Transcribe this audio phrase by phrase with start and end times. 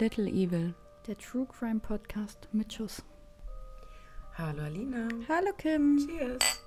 [0.00, 0.74] Little Evil.
[1.08, 3.02] Der True Crime Podcast mit Schuss.
[4.34, 5.08] Hallo Alina.
[5.28, 5.98] Hallo Kim.
[5.98, 6.62] Cheers.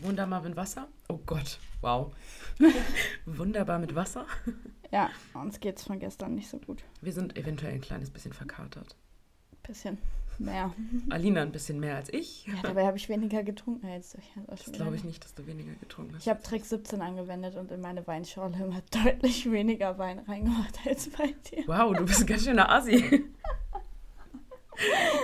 [0.00, 0.88] Wunderbar mit Wasser.
[1.10, 2.14] Oh Gott, wow.
[3.26, 4.26] Wunderbar mit Wasser.
[4.90, 6.82] Ja, uns geht's von gestern nicht so gut.
[7.02, 8.96] Wir sind eventuell ein kleines bisschen verkatert.
[9.62, 9.98] Bisschen
[10.40, 10.72] mehr.
[11.10, 12.46] Alina ein bisschen mehr als ich.
[12.46, 14.32] Ja, dabei habe ich weniger getrunken als ich.
[14.46, 16.22] Das glaube ich nicht, dass du weniger getrunken hast.
[16.22, 21.08] Ich habe Trick 17 angewendet und in meine Weinschorle immer deutlich weniger Wein reingemacht als
[21.10, 21.64] bei dir.
[21.66, 23.24] Wow, du bist ein ganz schöner Asi.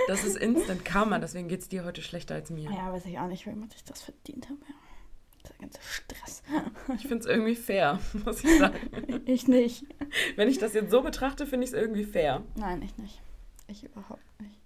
[0.08, 2.70] Das ist Instant Karma, deswegen geht es dir heute schlechter als mir.
[2.70, 4.58] Ja, weiß ich auch nicht, womit ich das verdient habe.
[4.68, 4.74] Ja.
[5.48, 6.42] Der ganze Stress.
[6.94, 9.22] Ich finde es irgendwie fair, muss ich sagen.
[9.26, 9.84] Ich nicht.
[10.36, 12.42] Wenn ich das jetzt so betrachte, finde ich es irgendwie fair.
[12.56, 13.20] Nein, ich nicht.
[13.66, 14.58] Ich überhaupt nicht.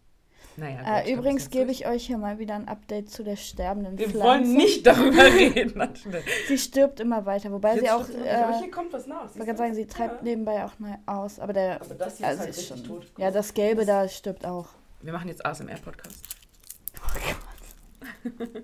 [0.58, 4.08] Naja, Äh, übrigens gebe ich euch hier mal wieder ein Update zu der sterbenden Wir
[4.08, 4.26] Pflanze.
[4.48, 5.82] wollen nicht darüber reden.
[6.48, 8.08] Sie stirbt immer weiter, wobei Jetzt sie auch.
[8.08, 9.28] wirklich, aber Äh, hier kommt was nach.
[9.34, 11.80] ich kann sagen, sie treibt nebenbei auch neu aus, aber der.
[11.82, 13.12] Aber das hier also ist halt ist schon, tot.
[13.18, 14.68] Ja, das Gelbe da stirbt auch.
[15.02, 16.20] Wir machen jetzt ASMR-Podcast.
[16.96, 18.28] Oh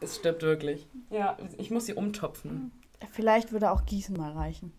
[0.00, 0.88] Es stirbt wirklich.
[1.10, 2.72] Ja, ich muss sie umtopfen.
[3.12, 4.72] Vielleicht würde auch Gießen mal reichen.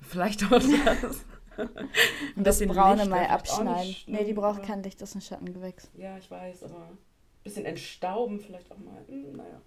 [0.00, 0.64] Vielleicht auch das.
[2.36, 3.94] Und das Braune Licht mal abschneiden.
[4.06, 5.90] Nee, die braucht aber- kein Licht, das ist ein Schattengewächs.
[5.96, 6.98] Ja, ich weiß, aber ein
[7.44, 9.02] bisschen entstauben vielleicht auch mal.
[9.08, 9.60] Hm, naja.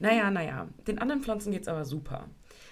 [0.00, 0.68] Naja, naja.
[0.86, 2.28] Den anderen Pflanzen geht es aber super.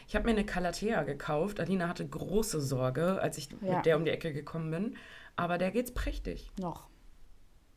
[0.09, 1.61] Ich habe mir eine Calathea gekauft.
[1.61, 3.77] Alina hatte große Sorge, als ich Ja.
[3.77, 4.97] mit der um die Ecke gekommen bin.
[5.37, 6.51] Aber der geht's prächtig.
[6.59, 6.89] Noch.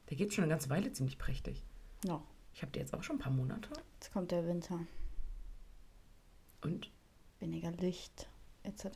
[0.10, 1.64] Der geht schon eine ganze Weile ziemlich prächtig.
[2.06, 2.24] Noch.
[2.56, 3.70] Ich habe die jetzt auch schon ein paar Monate.
[3.96, 4.80] Jetzt kommt der Winter.
[6.62, 6.92] Und
[7.40, 8.30] Weniger Licht,
[8.64, 8.88] etc.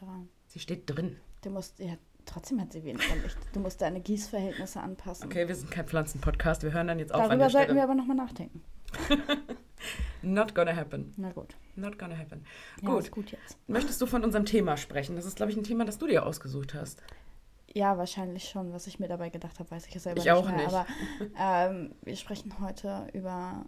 [0.47, 1.17] sie steht drin.
[1.47, 1.93] Du musst, ja,
[2.25, 3.37] trotzdem hat sie weniger Licht.
[3.53, 5.27] Du musst deine Gießverhältnisse anpassen.
[5.27, 6.61] Okay, wir sind kein Pflanzenpodcast.
[6.63, 8.61] Wir hören dann jetzt auf an Darüber der sollten wir aber nochmal nachdenken.
[10.21, 11.13] Not gonna happen.
[11.15, 11.55] Na gut.
[11.77, 12.43] Not gonna happen.
[12.81, 13.11] Ja, Gut.
[13.11, 13.57] gut jetzt.
[13.67, 15.15] Möchtest du von unserem Thema sprechen?
[15.15, 17.01] Das ist, glaube ich, ein Thema, das du dir ausgesucht hast.
[17.73, 18.73] Ja, wahrscheinlich schon.
[18.73, 20.57] Was ich mir dabei gedacht habe, weiß ich ja selber Ich nicht auch mehr.
[20.57, 20.67] nicht.
[20.73, 20.85] Aber
[21.39, 23.65] ähm, wir sprechen heute über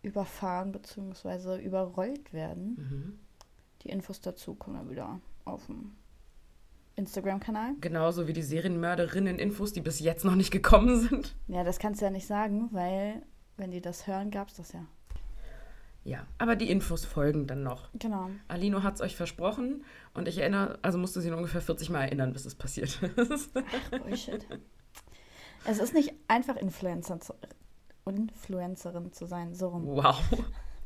[0.00, 1.62] überfahren bzw.
[1.62, 2.76] überrollt werden.
[2.76, 3.18] Mhm.
[3.82, 5.92] Die Infos dazu kommen dann wieder auf dem
[6.96, 7.74] Instagram-Kanal.
[7.80, 11.34] Genauso wie die Serienmörderinnen-Infos, die bis jetzt noch nicht gekommen sind.
[11.48, 13.22] Ja, das kannst du ja nicht sagen, weil
[13.56, 14.84] wenn die das hören, gab es das ja.
[16.06, 17.88] Ja, aber die Infos folgen dann noch.
[17.94, 18.28] Genau.
[18.46, 22.32] Alino hat es euch versprochen und ich erinnere, also musste sie ungefähr 40 Mal erinnern,
[22.34, 23.52] bis es passiert ist.
[23.90, 24.46] Bullshit.
[25.64, 27.32] es ist nicht einfach Influencer zu,
[28.06, 29.86] Influencerin zu sein, so rum.
[29.86, 30.20] wow.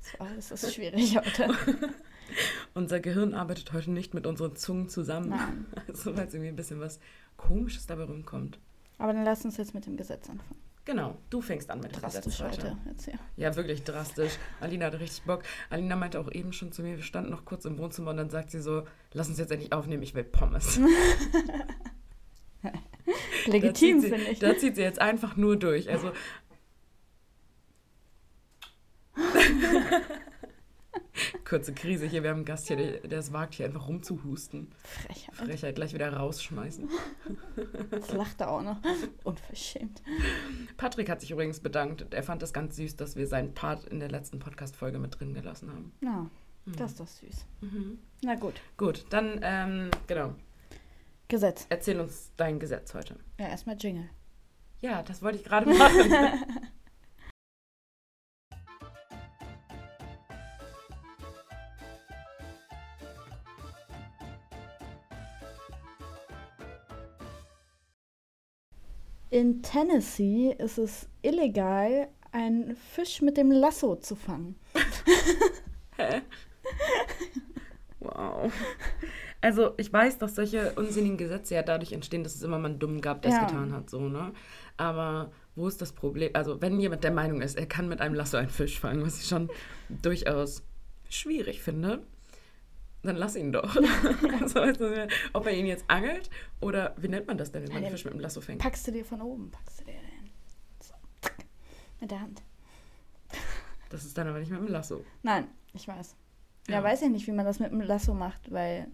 [0.00, 1.48] So, Es ist schwierig heute.
[2.78, 5.30] Unser Gehirn arbeitet heute nicht mit unseren Zungen zusammen.
[5.30, 5.66] Nein.
[5.88, 7.00] Also, weil es irgendwie ein bisschen was
[7.36, 8.60] Komisches dabei rumkommt.
[8.98, 10.60] Aber dann lass uns jetzt mit dem Gesetz anfangen.
[10.84, 12.70] Genau, du fängst an mit dem Drastisch Gesetz heute.
[12.70, 12.78] heute.
[12.88, 13.18] Jetzt hier.
[13.36, 14.38] Ja, wirklich drastisch.
[14.60, 15.42] Alina hatte richtig Bock.
[15.70, 18.30] Alina meinte auch eben schon zu mir, wir standen noch kurz im Wohnzimmer und dann
[18.30, 20.78] sagt sie so, lass uns jetzt endlich aufnehmen, ich will Pommes.
[23.46, 24.38] Legitim, finde ich.
[24.38, 25.90] Da zieht sie jetzt einfach nur durch.
[25.90, 26.12] Also.
[31.48, 34.70] Kurze Krise hier, wir haben einen Gast hier, der, der es wagt, hier einfach rumzuhusten.
[34.84, 35.34] Frechheit.
[35.34, 36.90] Frechheit, gleich wieder rausschmeißen.
[37.90, 38.76] Jetzt lacht er auch noch.
[39.24, 40.02] Unverschämt.
[40.76, 42.12] Patrick hat sich übrigens bedankt.
[42.12, 45.32] Er fand das ganz süß, dass wir seinen Part in der letzten Podcast-Folge mit drin
[45.32, 45.92] gelassen haben.
[46.02, 46.30] Na,
[46.66, 47.46] das ist doch süß.
[47.62, 47.98] Mhm.
[48.22, 48.60] Na gut.
[48.76, 50.34] Gut, dann, ähm, genau.
[51.28, 51.64] Gesetz.
[51.70, 53.16] Erzähl uns dein Gesetz heute.
[53.38, 54.10] Ja, erstmal Jingle.
[54.80, 56.12] Ja, das wollte ich gerade machen.
[69.38, 74.56] In Tennessee ist es illegal, einen Fisch mit dem Lasso zu fangen.
[75.96, 76.22] Hä?
[78.00, 78.52] Wow.
[79.40, 82.80] Also ich weiß, dass solche unsinnigen Gesetze ja dadurch entstehen, dass es immer mal einen
[82.80, 83.44] Dummen gab, der es Ja.
[83.44, 84.32] getan hat, so, ne?
[84.76, 86.30] Aber wo ist das Problem?
[86.34, 89.20] Also wenn jemand der Meinung ist, er kann mit einem Lasso einen Fisch fangen, was
[89.20, 89.50] ich schon
[90.02, 90.64] durchaus
[91.08, 92.02] schwierig finde,
[93.02, 93.76] dann lass ihn doch.
[94.40, 94.90] also, also,
[95.32, 96.30] ob er ihn jetzt angelt
[96.60, 98.40] oder wie nennt man das denn, wenn man Ja, einen den Fisch mit dem Lasso
[98.40, 98.60] fängt?
[98.60, 100.30] Packst du dir von oben, packst du dir den.
[100.80, 100.94] So,
[102.00, 102.42] mit der Hand.
[103.90, 105.04] Das ist dann aber nicht mit dem Lasso.
[105.22, 106.14] Nein, ich weiß.
[106.68, 106.74] Ja.
[106.74, 106.82] Ja.
[106.82, 108.88] weiß ich nicht, wie man das mit dem Lasso macht, weil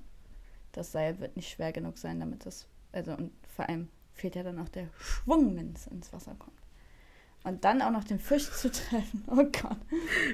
[0.73, 2.69] das Seil wird nicht schwer genug sein, damit das.
[2.93, 6.64] Also, und vor allem fehlt ja dann auch der Schwung, wenn es ins Wasser kommt.
[7.45, 9.23] Und dann auch noch den Fisch zu treffen.
[9.29, 9.77] Oh Gott.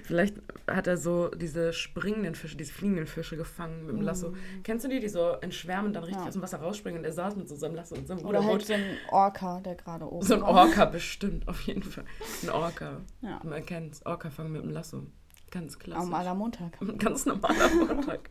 [0.04, 0.36] Vielleicht
[0.68, 4.34] hat er so diese springenden Fische, diese fliegenden Fische gefangen mit dem Lasso.
[4.62, 6.22] Kennst du die, die so in Schwärmen dann richtig Mm.
[6.22, 6.28] Ja.
[6.28, 8.64] aus dem Wasser rausspringen und er saß mit so seinem Lasso und seinem Oder halt
[8.64, 10.48] so ein Orca, der gerade oben So ein war.
[10.50, 12.04] Orca bestimmt, auf jeden Fall.
[12.44, 13.00] Ein Orca.
[13.22, 13.40] Ja.
[13.42, 15.04] Man kennt Orca fangen mit dem Lasso.
[15.50, 16.04] Ganz klassisch.
[16.04, 16.78] Normaler Montag.
[16.98, 18.30] Ganz normaler Montag.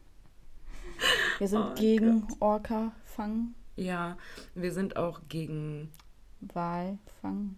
[1.38, 4.18] Wir sind Oh gegen Orca-Fang, Ja,
[4.56, 5.92] wir sind auch gegen.
[6.42, 7.56] Walfang.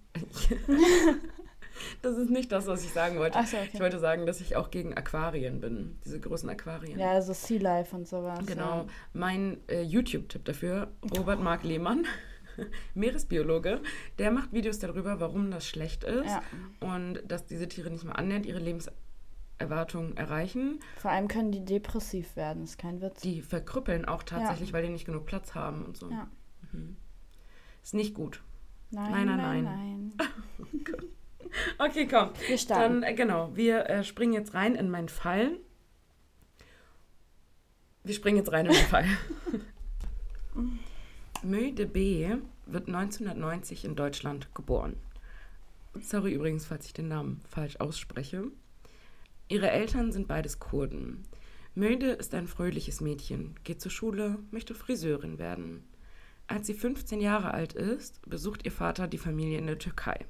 [2.01, 3.39] Das ist nicht das, was ich sagen wollte.
[3.39, 3.79] Ich okay.
[3.79, 5.97] wollte sagen, dass ich auch gegen Aquarien bin.
[6.05, 6.99] Diese großen Aquarien.
[6.99, 8.45] Ja, also Sea Life und sowas.
[8.45, 8.87] Genau.
[9.13, 12.05] Mein äh, YouTube-Tipp dafür, Robert Mark Lehmann,
[12.93, 13.81] Meeresbiologe,
[14.19, 16.41] der macht Videos darüber, warum das schlecht ist Ja.
[16.79, 20.79] und dass diese Tiere nicht mal annähernd ihre Lebenserwartung erreichen.
[20.97, 23.21] Vor allem können die depressiv werden, ist kein Witz.
[23.21, 26.09] Die verkrüppeln auch tatsächlich, weil die nicht genug Platz haben und so.
[26.11, 26.27] Ja.
[26.73, 26.97] Mhm.
[27.83, 28.43] Ist nicht gut.
[28.91, 30.13] Nein, Nein, nein, nein, nein.
[30.17, 30.29] nein.
[31.77, 32.29] Okay, komm.
[32.47, 33.01] Wir starten.
[33.01, 35.57] Dann, äh, genau, wir äh, springen jetzt rein in meinen Fall.
[38.03, 39.05] Wir springen jetzt rein in meinen Fall.
[41.43, 42.35] Möde B.
[42.65, 44.95] wird 1990 in Deutschland geboren.
[45.99, 48.45] Sorry übrigens, falls ich den Namen falsch ausspreche.
[49.49, 51.23] Ihre Eltern sind beides Kurden.
[51.75, 55.83] Möde ist ein fröhliches Mädchen, geht zur Schule, möchte Friseurin werden.
[56.51, 60.25] Als sie 15 Jahre alt ist, besucht ihr Vater die Familie in der Türkei.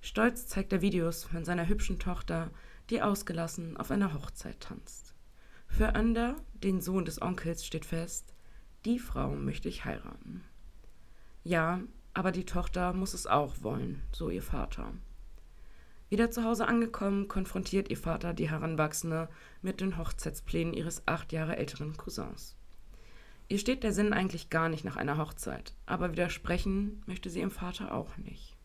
[0.00, 2.52] Stolz zeigt er Videos von seiner hübschen Tochter,
[2.90, 5.16] die ausgelassen auf einer Hochzeit tanzt.
[5.66, 8.34] Für Önder, den Sohn des Onkels, steht fest,
[8.84, 10.44] die Frau möchte ich heiraten.
[11.42, 11.80] Ja,
[12.14, 14.94] aber die Tochter muss es auch wollen, so ihr Vater.
[16.08, 19.28] Wieder zu Hause angekommen, konfrontiert ihr Vater die Heranwachsende
[19.60, 22.56] mit den Hochzeitsplänen ihres acht Jahre älteren Cousins.
[23.52, 27.50] Ihr steht der Sinn eigentlich gar nicht nach einer Hochzeit, aber widersprechen möchte sie ihrem
[27.50, 28.56] Vater auch nicht.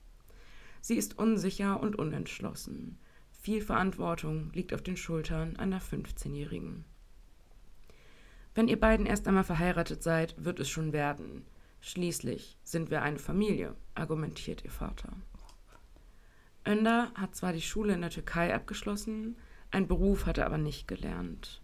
[0.80, 2.98] Sie ist unsicher und unentschlossen.
[3.30, 6.86] Viel Verantwortung liegt auf den Schultern einer 15-Jährigen.
[8.56, 11.46] Wenn ihr beiden erst einmal verheiratet seid, wird es schon werden.
[11.82, 15.12] Schließlich sind wir eine Familie, argumentiert ihr Vater.
[16.66, 19.36] Önder hat zwar die Schule in der Türkei abgeschlossen,
[19.70, 21.62] einen Beruf hat er aber nicht gelernt.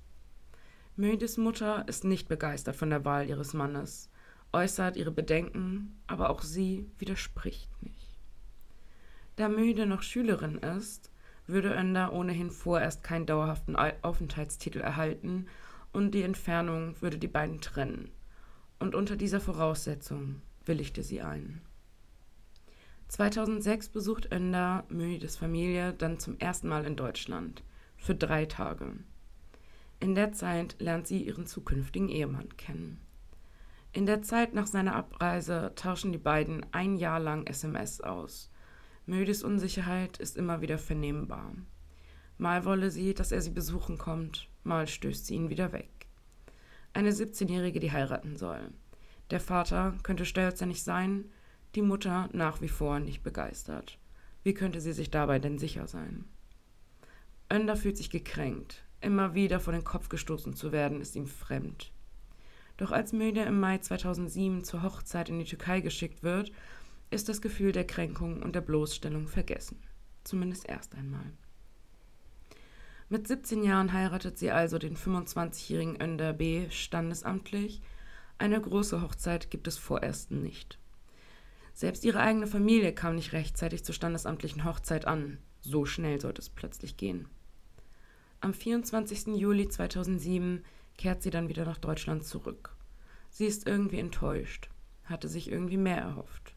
[0.95, 4.09] Mödes Mutter ist nicht begeistert von der Wahl ihres Mannes,
[4.51, 8.19] äußert ihre Bedenken, aber auch sie widerspricht nicht.
[9.35, 11.09] Da Möde noch Schülerin ist,
[11.47, 15.47] würde Önder ohnehin vorerst keinen dauerhaften Au- Aufenthaltstitel erhalten
[15.91, 18.11] und die Entfernung würde die beiden trennen.
[18.77, 21.61] Und unter dieser Voraussetzung willigte sie ein.
[23.07, 27.63] 2006 besucht Önder Mödes Familie dann zum ersten Mal in Deutschland.
[27.97, 28.93] Für drei Tage.
[30.03, 32.99] In der Zeit lernt sie ihren zukünftigen Ehemann kennen.
[33.93, 38.51] In der Zeit nach seiner Abreise tauschen die beiden ein Jahr lang SMS aus.
[39.05, 41.53] Mödes Unsicherheit ist immer wieder vernehmbar.
[42.37, 46.07] Mal wolle sie, dass er sie besuchen kommt, mal stößt sie ihn wieder weg.
[46.91, 48.71] Eine 17-Jährige, die heiraten soll.
[49.31, 51.31] Der Vater könnte stolzer nicht sein,
[51.75, 53.97] die Mutter nach wie vor nicht begeistert.
[54.43, 56.25] Wie könnte sie sich dabei denn sicher sein?
[57.49, 58.83] Önder fühlt sich gekränkt.
[59.03, 61.91] Immer wieder vor den Kopf gestoßen zu werden, ist ihm fremd.
[62.77, 66.53] Doch als Möde im Mai 2007 zur Hochzeit in die Türkei geschickt wird,
[67.11, 69.77] ist das Gefühl der Kränkung und der Bloßstellung vergessen.
[70.23, 71.33] Zumindest erst einmal.
[73.09, 76.69] Mit 17 Jahren heiratet sie also den 25-jährigen Önder B.
[76.69, 77.81] standesamtlich.
[78.37, 80.79] Eine große Hochzeit gibt es vorerst nicht.
[81.73, 85.39] Selbst ihre eigene Familie kam nicht rechtzeitig zur standesamtlichen Hochzeit an.
[85.59, 87.27] So schnell sollte es plötzlich gehen.
[88.43, 89.37] Am 24.
[89.37, 90.65] Juli 2007
[90.97, 92.75] kehrt sie dann wieder nach Deutschland zurück.
[93.29, 94.69] Sie ist irgendwie enttäuscht,
[95.05, 96.53] hatte sich irgendwie mehr erhofft.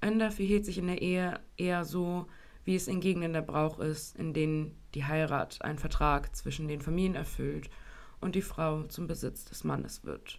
[0.00, 2.28] Önder verhielt sich in der Ehe eher so,
[2.64, 6.80] wie es in Gegenden der Brauch ist, in denen die Heirat einen Vertrag zwischen den
[6.80, 7.68] Familien erfüllt
[8.20, 10.38] und die Frau zum Besitz des Mannes wird.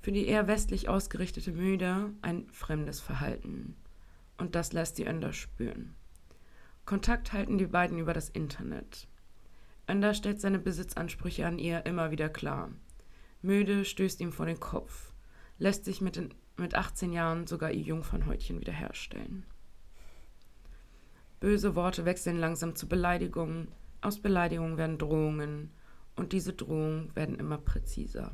[0.00, 3.76] Für die eher westlich ausgerichtete Müde ein fremdes Verhalten.
[4.36, 5.94] Und das lässt die Önder spüren.
[6.86, 9.06] Kontakt halten die beiden über das Internet.
[9.88, 12.70] Önder stellt seine Besitzansprüche an ihr immer wieder klar.
[13.42, 15.12] Müde stößt ihm vor den Kopf,
[15.58, 19.44] lässt sich mit, den, mit 18 Jahren sogar ihr Jungfernhäutchen wiederherstellen.
[21.40, 23.68] Böse Worte wechseln langsam zu Beleidigungen,
[24.00, 25.70] aus Beleidigungen werden Drohungen
[26.16, 28.32] und diese Drohungen werden immer präziser.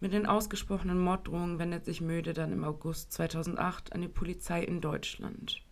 [0.00, 4.80] Mit den ausgesprochenen Morddrohungen wendet sich Möde dann im August 2008 an die Polizei in
[4.80, 5.62] Deutschland.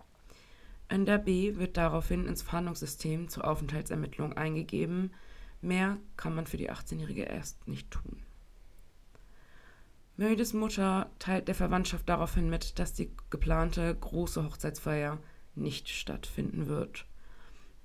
[0.94, 1.56] Önder B.
[1.56, 5.10] wird daraufhin ins Fahndungssystem zur Aufenthaltsermittlung eingegeben.
[5.60, 8.22] Mehr kann man für die 18-Jährige erst nicht tun.
[10.16, 15.18] Mödes Mutter teilt der Verwandtschaft daraufhin mit, dass die geplante große Hochzeitsfeier
[15.56, 17.06] nicht stattfinden wird.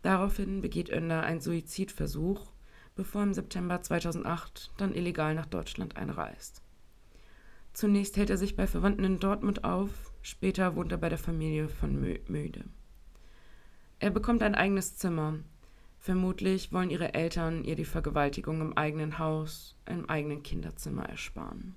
[0.04, 2.52] Daraufhin begeht Önder einen Suizidversuch,
[2.96, 6.62] bevor im September 2008 dann illegal nach Deutschland einreist.
[7.74, 9.90] Zunächst hält er sich bei Verwandten in Dortmund auf,
[10.22, 12.66] später wohnt er bei der Familie von Mö Möde.
[14.00, 15.40] Er bekommt ein eigenes Zimmer,
[16.00, 21.76] Vermutlich wollen ihre Eltern ihr die Vergewaltigung im eigenen Haus, im eigenen Kinderzimmer ersparen.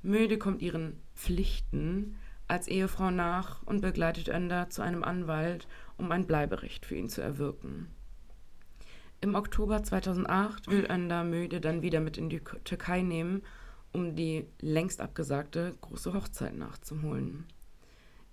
[0.00, 6.26] Müde kommt ihren Pflichten als Ehefrau nach und begleitet Önder zu einem Anwalt, um ein
[6.26, 7.88] Bleiberecht für ihn zu erwirken.
[9.20, 13.42] Im Oktober 2008 will Önder Müde dann wieder mit in die Türkei nehmen,
[13.92, 17.46] um die längst abgesagte große Hochzeit nachzuholen.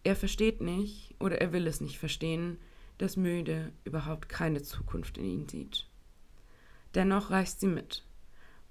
[0.03, 2.57] Er versteht nicht oder er will es nicht verstehen,
[2.97, 5.87] dass Müde überhaupt keine Zukunft in ihn sieht.
[6.95, 8.03] Dennoch reist sie mit.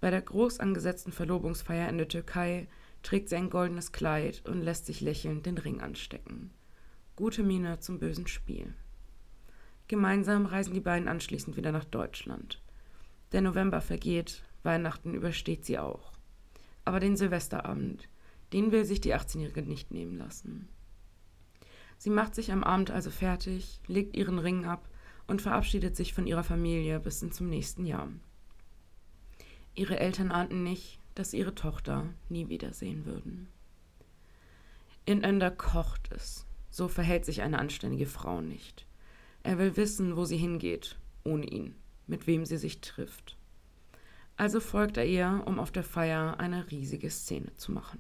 [0.00, 2.68] Bei der groß angesetzten Verlobungsfeier in der Türkei
[3.02, 6.50] trägt sie ein goldenes Kleid und lässt sich lächelnd den Ring anstecken.
[7.16, 8.75] Gute Miene zum bösen Spiel.
[9.88, 12.60] Gemeinsam reisen die beiden anschließend wieder nach Deutschland.
[13.32, 16.12] Der November vergeht, Weihnachten übersteht sie auch.
[16.84, 18.08] Aber den Silvesterabend,
[18.52, 20.68] den will sich die 18-Jährige nicht nehmen lassen.
[22.00, 24.88] Sie macht sich am Abend also fertig, legt ihren Ring ab
[25.26, 28.09] und verabschiedet sich von ihrer Familie bis zum nächsten Jahr.
[29.75, 33.49] Ihre Eltern ahnten nicht, dass sie ihre Tochter nie wiedersehen würden.
[35.04, 36.47] In Önder kocht es.
[36.71, 38.87] So verhält sich eine anständige Frau nicht.
[39.42, 41.75] Er will wissen, wo sie hingeht, ohne ihn,
[42.07, 43.37] mit wem sie sich trifft.
[44.38, 47.99] Also folgt er ihr, um auf der Feier eine riesige Szene zu machen.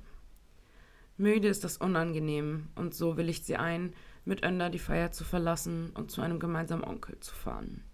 [1.20, 3.92] Müde ist das unangenehm, und so willigt sie ein,
[4.24, 7.84] mit Önder die Feier zu verlassen und zu einem gemeinsamen Onkel zu fahren.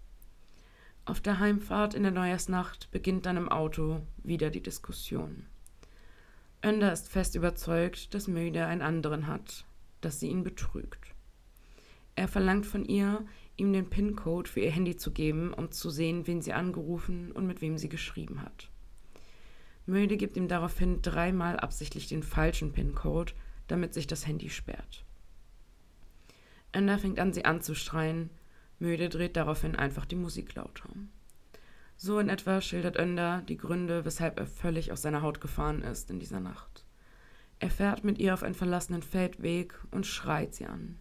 [1.03, 5.45] Auf der Heimfahrt in der Neujahrsnacht beginnt dann im Auto wieder die Diskussion.
[6.65, 9.65] Önder ist fest überzeugt, dass Müde einen anderen hat,
[9.99, 11.13] dass sie ihn betrügt.
[12.15, 13.25] Er verlangt von ihr,
[13.57, 17.45] ihm den PIN-Code für ihr Handy zu geben, um zu sehen, wen sie angerufen und
[17.45, 18.69] mit wem sie geschrieben hat.
[19.87, 23.33] Möde gibt ihm daraufhin dreimal absichtlich den falschen PIN-Code,
[23.67, 25.05] damit sich das Handy sperrt.
[26.73, 28.29] Ender fängt an, sie anzuschreien,
[28.79, 30.89] Müde dreht daraufhin einfach die Musik lauter.
[31.95, 36.11] So in etwa schildert Önder die Gründe, weshalb er völlig aus seiner Haut gefahren ist
[36.11, 36.85] in dieser Nacht.
[37.59, 40.99] Er fährt mit ihr auf einen verlassenen Feldweg und schreit sie an.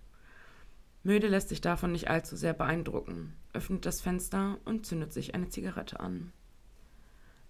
[1.02, 5.48] Müde lässt sich davon nicht allzu sehr beeindrucken, öffnet das Fenster und zündet sich eine
[5.48, 6.32] Zigarette an.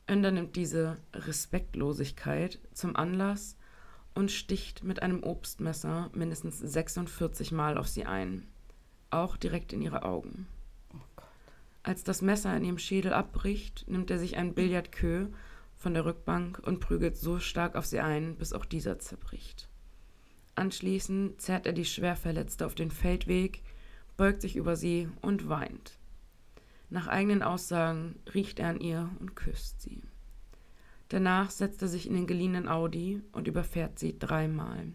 [0.09, 3.57] Önder nimmt diese Respektlosigkeit zum Anlass
[4.15, 8.47] und sticht mit einem Obstmesser mindestens 46 Mal auf sie ein
[9.11, 10.47] auch direkt in ihre Augen.
[10.93, 11.23] Oh
[11.83, 15.29] Als das Messer in ihrem Schädel abbricht, nimmt er sich ein Billardqueue
[15.77, 19.69] von der Rückbank und prügelt so stark auf sie ein, bis auch dieser zerbricht.
[20.55, 23.63] Anschließend zerrt er die Schwerverletzte auf den Feldweg,
[24.17, 25.99] beugt sich über sie und weint.
[26.89, 30.03] Nach eigenen Aussagen riecht er an ihr und küsst sie.
[31.09, 34.93] Danach setzt er sich in den geliehenen Audi und überfährt sie dreimal.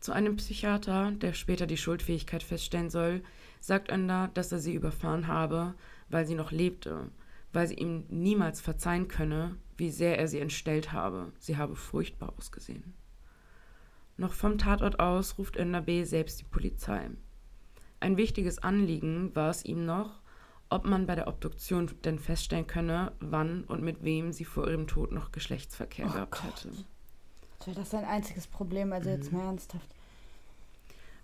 [0.00, 3.22] Zu einem Psychiater, der später die Schuldfähigkeit feststellen soll,
[3.60, 5.74] sagt Önder, dass er sie überfahren habe,
[6.10, 7.10] weil sie noch lebte,
[7.54, 11.32] weil sie ihm niemals verzeihen könne, wie sehr er sie entstellt habe.
[11.38, 12.92] Sie habe furchtbar ausgesehen.
[14.18, 16.04] Noch vom Tatort aus ruft Önder B.
[16.04, 17.10] selbst die Polizei.
[18.04, 20.20] Ein wichtiges Anliegen war es ihm noch,
[20.68, 24.86] ob man bei der Obduktion denn feststellen könne, wann und mit wem sie vor ihrem
[24.86, 26.44] Tod noch Geschlechtsverkehr oh gehabt Gott.
[26.44, 26.68] hätte.
[27.60, 29.16] Das wäre sein einziges Problem, also mhm.
[29.16, 29.88] jetzt mal ernsthaft.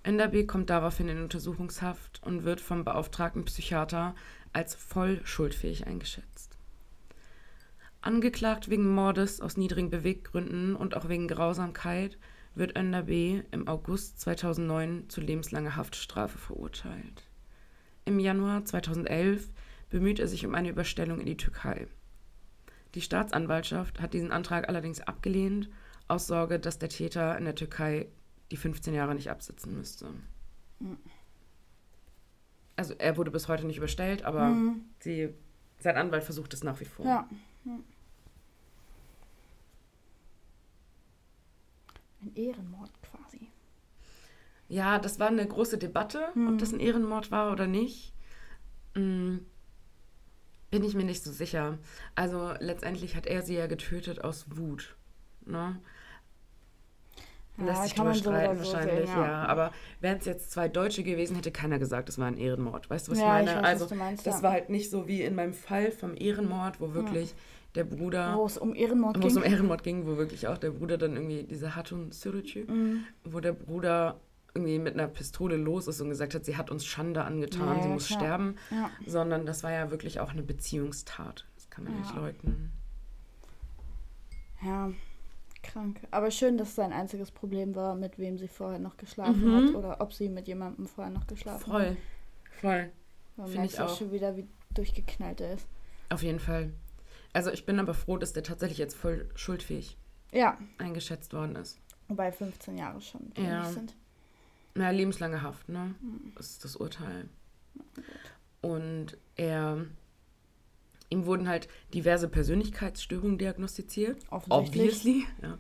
[0.04, 4.14] NRB kommt daraufhin in Untersuchungshaft und wird vom beauftragten Psychiater
[4.54, 6.56] als voll schuldfähig eingeschätzt.
[8.00, 12.16] Angeklagt wegen Mordes aus niedrigen Beweggründen und auch wegen Grausamkeit
[12.54, 13.42] wird Önder B.
[13.50, 17.28] im August 2009 zu lebenslanger Haftstrafe verurteilt.
[18.04, 19.50] Im Januar 2011
[19.88, 21.86] bemüht er sich um eine Überstellung in die Türkei.
[22.94, 25.68] Die Staatsanwaltschaft hat diesen Antrag allerdings abgelehnt,
[26.08, 28.08] aus Sorge, dass der Täter in der Türkei
[28.50, 30.06] die 15 Jahre nicht absitzen müsste.
[30.80, 30.98] Mhm.
[32.74, 34.86] Also er wurde bis heute nicht überstellt, aber mhm.
[35.00, 35.34] sie,
[35.78, 37.04] sein Anwalt versucht es nach wie vor.
[37.04, 37.28] Ja.
[42.22, 43.48] Ein Ehrenmord quasi.
[44.68, 46.48] Ja, das war eine große Debatte, mhm.
[46.48, 48.12] ob das ein Ehrenmord war oder nicht.
[48.94, 49.46] Mhm.
[50.70, 51.78] Bin ich mir nicht so sicher.
[52.14, 54.96] Also letztendlich hat er sie ja getötet aus Wut.
[55.44, 55.80] Ne?
[57.58, 59.26] Ja, Lässt sich drüber streiten so wahrscheinlich, sehen, ja.
[59.26, 59.44] ja.
[59.46, 62.88] Aber wären es jetzt zwei Deutsche gewesen, hätte keiner gesagt, es war ein Ehrenmord.
[62.88, 63.58] Weißt du, was ja, ich meine?
[63.58, 66.80] Ich weiß, also, meinst, das war halt nicht so wie in meinem Fall vom Ehrenmord,
[66.80, 67.34] wo wirklich
[67.74, 68.36] der Bruder.
[68.36, 69.22] Wo es um Ehrenmord ging.
[69.22, 72.64] Wo es um Ehrenmord ging, wo wirklich auch der Bruder dann irgendwie, diese Hatun Sürücü,
[72.64, 73.04] mhm.
[73.24, 74.20] wo der Bruder
[74.54, 77.82] irgendwie mit einer Pistole los ist und gesagt hat, sie hat uns Schande angetan, ja,
[77.82, 78.20] sie muss klar.
[78.20, 78.56] sterben.
[78.70, 78.90] Ja.
[79.06, 81.46] Sondern das war ja wirklich auch eine Beziehungstat.
[81.54, 82.00] Das kann man ja.
[82.00, 82.72] nicht leugnen.
[84.62, 84.90] Ja,
[85.62, 86.00] Krank.
[86.10, 89.68] Aber schön, dass sein einziges Problem war, mit wem sie vorher noch geschlafen mhm.
[89.68, 91.90] hat oder ob sie mit jemandem vorher noch geschlafen Voll.
[91.90, 91.96] hat.
[92.60, 92.90] Voll.
[93.36, 93.96] Man Finde merkt ich auch.
[93.96, 95.66] schon wieder, wie durchgeknallt er ist.
[96.08, 96.72] Auf jeden Fall.
[97.32, 99.96] Also ich bin aber froh, dass der tatsächlich jetzt voll schuldfähig
[100.32, 101.78] Ja, eingeschätzt worden ist.
[102.08, 103.64] wobei 15 Jahre schon Ja.
[103.70, 103.94] sind.
[104.74, 105.94] Na, lebenslange Haft, ne?
[106.36, 107.28] Das ist das Urteil.
[108.60, 109.84] Und er,
[111.08, 114.18] ihm wurden halt diverse Persönlichkeitsstörungen diagnostiziert.
[114.30, 114.82] Offensichtlich.
[114.82, 115.26] Obviously.
[115.42, 115.58] Ja.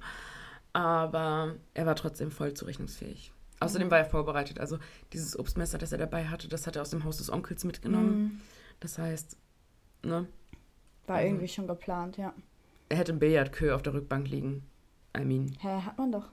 [0.72, 3.32] Aber er war trotzdem voll zurechnungsfähig.
[3.58, 4.60] Außerdem war er vorbereitet.
[4.60, 4.78] Also
[5.12, 8.22] dieses Obstmesser, das er dabei hatte, das hat er aus dem Haus des Onkels mitgenommen.
[8.22, 8.40] Mhm.
[8.78, 9.36] Das heißt,
[10.04, 10.26] ne,
[11.10, 12.32] War Also- irgendwie schon geplant, ja.
[12.88, 14.62] er hätte im Billardkö auf der Rückbank liegen.
[15.16, 15.52] I mean.
[15.60, 16.28] Hä, hat man doch.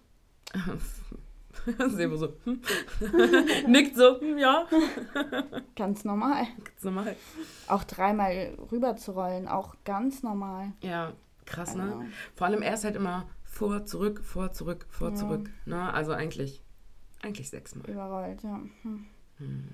[1.87, 2.61] Sebo so, hm.
[3.67, 4.67] nickt so, hm, ja,
[5.75, 6.45] Ganz normal.
[6.63, 7.15] ganz normal.
[7.67, 10.73] Auch dreimal rüber zu rollen, auch ganz normal.
[10.81, 11.13] Ja,
[11.45, 12.05] krass, ne?
[12.35, 15.15] Vor allem er ist halt immer vor, zurück, vor, zurück, vor, Ja.
[15.15, 15.49] zurück.
[15.65, 15.91] Ne?
[15.91, 16.63] Also eigentlich,
[17.23, 17.89] eigentlich sechsmal.
[17.89, 18.59] Überrollt, ja.
[18.83, 19.05] Hm.
[19.39, 19.67] Hm.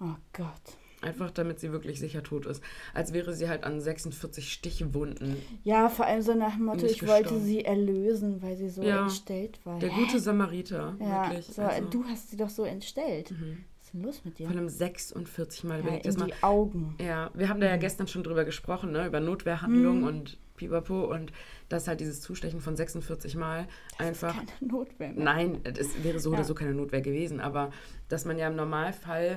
[0.00, 0.76] Oh Gott.
[1.06, 2.62] Einfach damit sie wirklich sicher tot ist.
[2.94, 5.36] Als wäre sie halt an 46 Stichwunden.
[5.62, 7.44] Ja, vor allem so nach dem Motto, ich wollte gestorben.
[7.44, 9.02] sie erlösen, weil sie so Ja.
[9.04, 9.78] entstellt war.
[9.78, 11.46] Der gute Samariter, Ja, wirklich.
[11.46, 13.30] so, also, du hast sie doch so entstellt.
[13.30, 13.64] mhm.
[13.78, 14.48] Was ist denn los mit dir?
[14.48, 15.84] Vor allem 46 Mal.
[15.84, 16.26] Ja, das in mal.
[16.26, 16.96] die Augen.
[17.00, 19.06] Ja, wir haben da ja gestern schon drüber gesprochen, ne?
[19.06, 20.06] über Notwehrhandlungen Mhm.
[20.08, 21.32] und Pipapo und
[21.68, 24.34] das halt dieses Zustechen von 46 Mal einfach.
[24.34, 25.22] Keine Notwehr mehr.
[25.24, 26.38] Nein, es wäre so Ja.
[26.38, 27.70] oder so keine Notwehr gewesen, aber
[28.08, 29.36] dass man ja im Normalfall.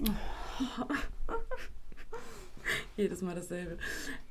[2.96, 3.78] Jedes Mal dasselbe.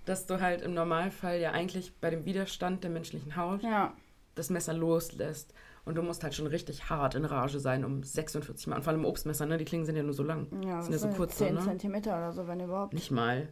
[0.05, 3.93] Dass du halt im Normalfall ja eigentlich bei dem Widerstand der menschlichen Haut Ja,
[4.35, 5.53] das Messer loslässt.
[5.85, 8.75] Und du musst halt schon richtig hart in Rage sein, um 46 Mal.
[8.77, 9.57] Und vor allem Obstmesser, ne?
[9.57, 10.47] Die Klingen sind ja nur so lang.
[10.63, 11.61] ja, sind ja so kurz, 10 ne?
[11.61, 12.93] Zentimeter oder so, wenn überhaupt.
[12.93, 13.49] Nicht mal.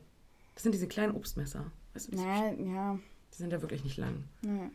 [0.53, 1.71] Das sind diese kleinen Obstmesser.
[1.93, 2.99] Weißt du, Nein, ja,
[3.33, 4.23] die sind ja wirklich nicht lang.
[4.41, 4.69] nee.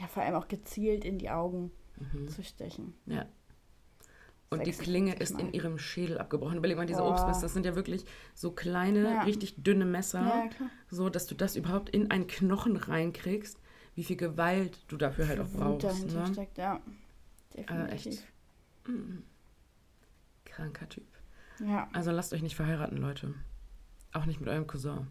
[0.00, 1.70] Ja, vor allem auch gezielt in die Augen
[2.12, 2.28] Mhm.
[2.28, 2.92] zu stechen.
[3.06, 3.24] Ja.
[4.48, 5.40] Und die 46 Klinge ist Mal.
[5.40, 6.58] in ihrem Schädel abgebrochen.
[6.58, 7.10] Überleg mal, diese Boah.
[7.10, 9.22] Obstmesser, das sind ja wirklich so kleine, Ja.
[9.22, 10.48] richtig dünne Messer, Ja,
[10.88, 13.58] so dass du das überhaupt in einen Knochen reinkriegst,
[13.96, 15.84] wie viel Gewalt du dafür halt auch brauchst.
[15.84, 16.32] dahinter Ne?
[16.32, 16.80] steckt, ja.
[17.56, 18.06] Definitiv.
[18.06, 18.24] echt.
[18.86, 19.24] Mhm.
[20.44, 21.06] Kranker Typ.
[21.58, 23.34] Ja, Also lasst euch nicht verheiraten, Leute.
[24.12, 25.08] Auch nicht mit eurem Cousin.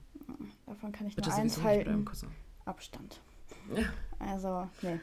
[0.65, 2.05] davon kann ich Bitte nur eins halten.
[2.05, 2.29] Cousin.
[2.65, 3.19] Abstand.
[3.75, 3.83] Ja.
[4.19, 4.99] Also, nee.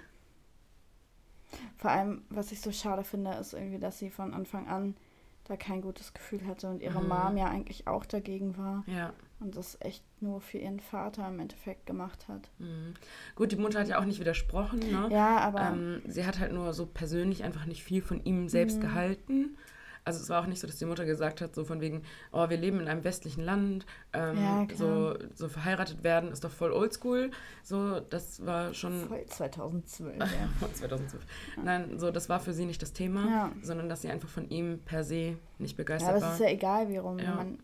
[1.77, 4.97] Vor allem, was ich so schade finde, ist irgendwie, dass sie von Anfang an
[5.45, 7.09] da kein gutes Gefühl hatte und ihre Mhm.
[7.09, 9.13] Mom ja eigentlich auch dagegen war Ja.
[9.41, 12.49] und das echt nur für ihren Vater im Endeffekt gemacht hat.
[12.59, 12.95] Mhm.
[13.35, 15.09] Gut, die Mutter hat ja auch nicht widersprochen, ne?
[15.11, 18.77] Ja, aber Ähm, sie hat halt nur so persönlich einfach nicht viel von ihm selbst
[18.79, 18.83] Mhm.
[18.83, 19.57] gehalten.
[20.05, 22.49] Also es war auch nicht so, dass die Mutter gesagt hat, so von wegen, oh,
[22.51, 26.73] wir leben in einem westlichen Land, ähm, Ja, so, so verheiratet werden ist doch voll
[26.73, 27.31] oldschool.
[27.63, 30.17] So, das war schon voll 2012.
[30.21, 30.27] Ja.
[30.59, 31.25] von 2012.
[31.65, 33.53] Nein, so, das war für sie nicht das Thema, Ja.
[33.63, 36.33] sondern dass sie einfach von ihm per se nicht ja, begeistert aber es war.
[36.35, 37.19] ist ja egal, wie rum.
[37.21, 37.37] Ja.
[37.37, 37.59] Man,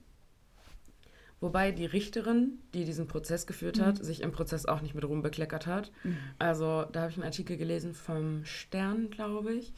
[1.41, 5.69] Wobei die Richterin, die diesen Prozess geführt hat, sich im Prozess auch nicht mit rumbekleckert
[5.69, 5.93] hat.
[6.03, 6.17] Mhm.
[6.39, 9.73] Also da habe ich einen Artikel gelesen vom Stern, glaube ich.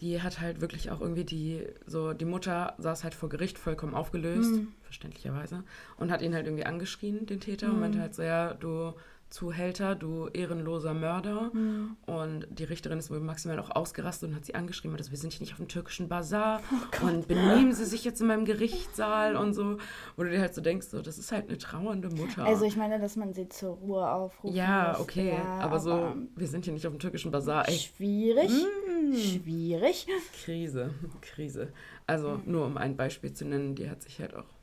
[0.00, 3.94] Die hat halt wirklich auch irgendwie die, so die Mutter saß halt vor Gericht vollkommen
[3.94, 4.68] aufgelöst, Mhm.
[4.82, 5.64] verständlicherweise,
[5.96, 7.80] und hat ihn halt irgendwie angeschrien, den Täter, und Mhm.
[7.80, 8.92] meinte halt so, ja, du
[9.36, 11.50] Zuhälter, du ehrenloser Mörder.
[11.52, 11.98] Mhm.
[12.06, 15.34] Und die Richterin ist wohl maximal auch ausgerastet und hat sie angeschrieben, meinte, wir sind
[15.34, 19.36] hier nicht auf dem türkischen Bazar Oh und benehmen Sie sich jetzt in meinem Gerichtssaal
[19.36, 19.76] und so.
[20.16, 22.46] Wo du dir halt so denkst, so, das ist halt eine trauernde Mutter.
[22.46, 25.00] Also ich meine, dass man sie zur Ruhe aufrufen ja, muss.
[25.00, 27.68] okay, Ja, aber so, wir sind hier nicht auf dem türkischen Bazar.
[27.68, 28.50] Ey, Schwierig.
[28.50, 29.14] Mm.
[29.14, 30.06] Schwierig.
[30.44, 31.74] Krise, Krise.
[32.06, 34.55] Also nur um ein Beispiel zu nennen, die hat sich halt Auch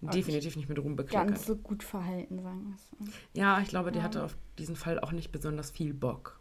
[0.00, 1.28] definitiv nicht mit Ruhm bekleckert.
[1.28, 3.14] Ganz so gut verhalten, sagen wir es.
[3.34, 4.04] Ja, ich glaube, die Ja.
[4.04, 6.38] hatte auf diesen Fall auch nicht besonders viel Bock.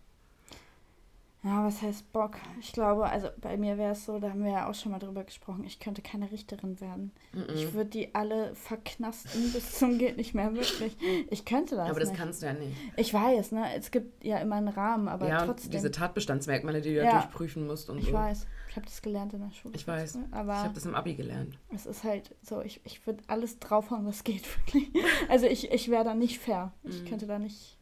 [1.41, 2.36] Ja, was heißt Bock?
[2.60, 5.00] Ich glaube, also bei mir wäre es so, da haben wir ja auch schon mal
[5.00, 7.13] drüber gesprochen, ich könnte keine Richterin werden.
[7.56, 7.74] Ich Mhm.
[7.76, 10.98] würde die alle verknasten bis zum geht nicht mehr, wirklich.
[11.30, 12.17] Ich könnte das Aber das nicht.
[12.19, 12.76] kannst du ja nicht.
[12.98, 13.74] Ich weiß, ne?
[13.78, 15.72] Es gibt ja immer einen Rahmen, aber ja, trotzdem.
[15.72, 18.13] diese Tatbestandsmerkmale, die du ja, durchprüfen musst und ich so.
[18.13, 18.45] weiß.
[18.80, 19.76] Ich habe das gelernt in der Schule.
[19.76, 20.15] Ich weiß.
[20.15, 20.26] ne?
[20.30, 21.58] Ich Aber habe das im Abi gelernt.
[21.76, 24.89] es ist halt so, ich, ich würde alles draufhauen, was geht, wirklich.
[25.28, 26.72] Also ich, ich wäre da nicht fair.
[26.84, 27.06] Ich Mhm.
[27.10, 27.78] könnte da nicht.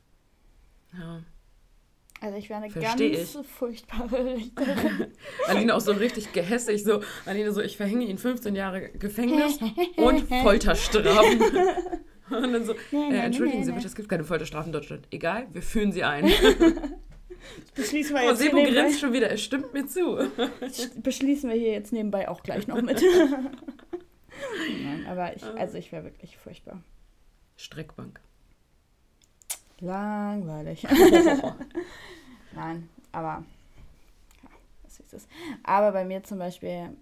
[0.97, 1.21] Ja.
[2.19, 5.07] Also ich wäre eine Versteh ganz furchtbare Richterin.
[5.47, 9.59] Aline auch so richtig gehässig, so, Aline so, ich verhänge Ihnen 15 Jahre Gefängnis
[9.97, 11.39] und Folterstrafen.
[12.29, 14.73] Und dann so, Nee, äh, nee, entschuldigen nee, Sie bitte, es gibt keine Folterstrafen in
[14.73, 15.07] Deutschland.
[15.11, 16.25] Egal, wir führen sie ein.
[17.75, 20.29] Beschließen wir, Aber jetzt Sebo grinst schon wieder, er stimmt mir zu.
[21.01, 23.01] beschließen wir hier jetzt nebenbei auch gleich noch mit.
[24.83, 26.81] Nein, aber ich, also ich wäre wirklich furchtbar.
[27.55, 28.19] Streckbank.
[29.79, 30.83] Langweilig.
[32.53, 33.43] Nein, aber
[34.43, 34.49] ja,
[34.83, 35.27] was ist es?
[35.63, 36.95] Aber bei mir zum Beispiel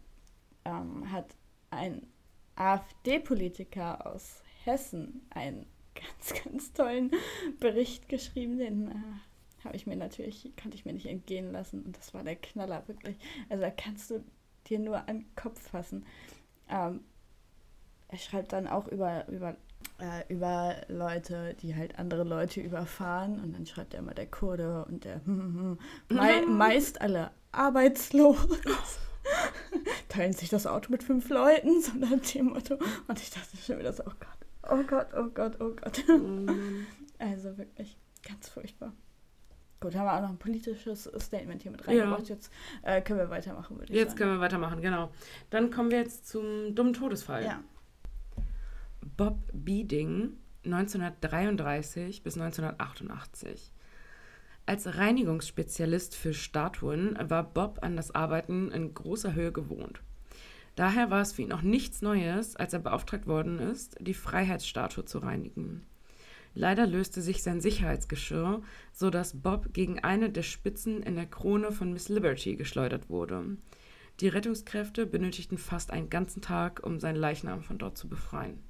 [0.65, 1.35] ähm, hat
[1.71, 2.07] ein
[2.55, 7.11] AfD-Politiker aus Hessen einen ganz, ganz tollen
[7.59, 8.93] Bericht geschrieben, den äh,
[9.65, 11.83] habe ich mir natürlich, konnte ich mir nicht entgehen lassen.
[11.83, 13.17] Und das war der Knaller, wirklich.
[13.49, 14.23] Also da kannst du
[14.67, 16.05] dir nur an den Kopf fassen.
[16.69, 17.01] Ähm,
[18.07, 19.55] er schreibt dann auch über, über,
[19.99, 23.39] äh, über Leute, die halt andere Leute überfahren.
[23.41, 25.21] Und dann schreibt er immer der Kurde und der
[26.09, 28.37] mei meist alle arbeitslos.
[30.09, 32.77] Teilen sich das Auto mit fünf Leuten, sondern dem Motto.
[33.07, 36.03] Und ich dachte schon wieder so, oh Gott, oh Gott, oh Gott, oh Gott.
[36.07, 36.53] Oh
[37.17, 38.93] also wirklich ganz furchtbar.
[39.79, 42.27] Gut, haben wir auch noch ein politisches Statement hier mit reingebracht.
[42.29, 42.35] Ja.
[42.35, 42.51] Jetzt
[42.83, 44.19] äh, können wir weitermachen, würde ich Jetzt sagen.
[44.19, 45.11] können wir weitermachen, genau.
[45.49, 47.43] Dann kommen wir jetzt zum dummen Todesfall.
[47.43, 47.61] Ja.
[49.17, 53.71] Bob Beading, 1933 bis 1988.
[54.65, 60.01] Als Reinigungsspezialist für Statuen war Bob an das Arbeiten in großer Höhe gewohnt.
[60.75, 65.05] Daher war es für ihn auch nichts Neues, als er beauftragt worden ist, die Freiheitsstatue
[65.05, 65.85] zu reinigen.
[66.57, 68.61] Leider löste sich sein Sicherheitsgeschirr,
[68.93, 73.57] so dass Bob gegen eine der Spitzen in der Krone von Miss Liberty geschleudert wurde.
[74.21, 78.63] Die Rettungskräfte benötigten fast einen ganzen Tag, um seinen Leichnam von dort zu befreien.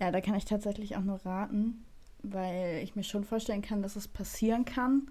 [0.00, 1.84] Ja, da kann ich tatsächlich auch nur raten,
[2.22, 5.10] weil ich mir schon vorstellen kann, dass es passieren kann.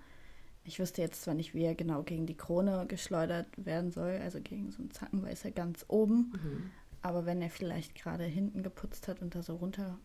[0.64, 4.40] Ich wüsste jetzt zwar nicht, wie er genau gegen die Krone geschleudert werden soll, also
[4.40, 6.34] gegen so einen Zacken, weil ist er ganz oben.
[6.34, 6.72] Mhm.
[7.02, 9.98] Aber wenn er vielleicht gerade hinten geputzt hat und da so runter,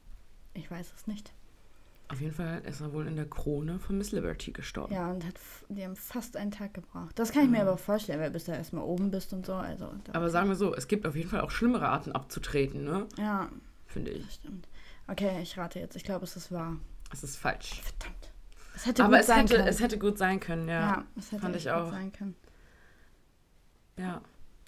[0.55, 1.33] ich weiß es nicht.
[2.09, 4.95] Auf jeden Fall ist er wohl in der Krone von Miss Liberty gestorben.
[4.95, 5.35] Ja, und hat,
[5.69, 7.19] die haben fast einen Tag gebraucht.
[7.19, 7.57] Das kann ich mhm.
[7.57, 9.55] mir aber vorstellen, weil bis du erstmal oben bist und so.
[9.55, 13.07] Also, aber sagen wir so, es gibt auf jeden Fall auch schlimmere Arten abzutreten, ne?
[13.19, 13.51] Ja.
[13.87, 14.25] Finde ich.
[14.25, 14.69] Das stimmt.
[15.09, 15.97] Okay, ich rate jetzt.
[15.97, 16.77] Ich glaube, es ist wahr.
[17.13, 17.83] Es ist falsch.
[17.83, 18.33] Verdammt.
[18.77, 19.69] Es hätte Aber gut es, sein hätte, können.
[19.69, 20.81] es hätte gut sein können, ja.
[20.81, 21.91] Ja, es hätte Fand ich auch.
[21.91, 22.37] sein können.
[23.99, 24.21] Ja.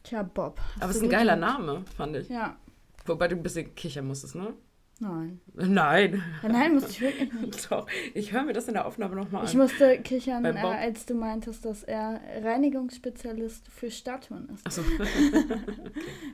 [0.02, 0.60] Tja, Bob.
[0.80, 1.60] Aber es ist ein geiler gehabt?
[1.60, 2.28] Name, fand ich.
[2.28, 2.56] Ja.
[3.04, 4.54] Wobei du ein bisschen kichern musstest, ne?
[5.00, 5.40] Nein.
[5.54, 6.22] Nein.
[6.42, 7.70] Ja, nein, musste ich wirklich nicht.
[7.70, 9.46] Doch, ich höre mir das in der Aufnahme nochmal an.
[9.46, 14.66] Ich musste kichern, äh, als du meintest, dass er Reinigungsspezialist für Statuen ist.
[14.66, 14.80] Achso.
[14.98, 15.60] okay.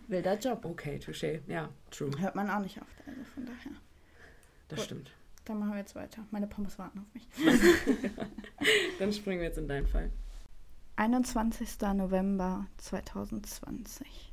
[0.09, 0.65] Wilder Job.
[0.65, 1.41] Okay, touché.
[1.47, 2.11] Ja, true.
[2.19, 3.73] Hört man auch nicht oft, also von daher.
[4.69, 4.85] Das Gut.
[4.87, 5.11] stimmt.
[5.45, 6.25] Dann machen wir jetzt weiter.
[6.31, 7.29] Meine Pommes warten auf mich.
[8.99, 10.11] Dann springen wir jetzt in deinen Fall.
[10.97, 11.81] 21.
[11.95, 14.33] November 2020.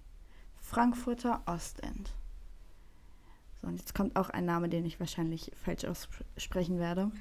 [0.60, 2.14] Frankfurter Ostend.
[3.62, 7.12] So, und jetzt kommt auch ein Name, den ich wahrscheinlich falsch aussprechen werde.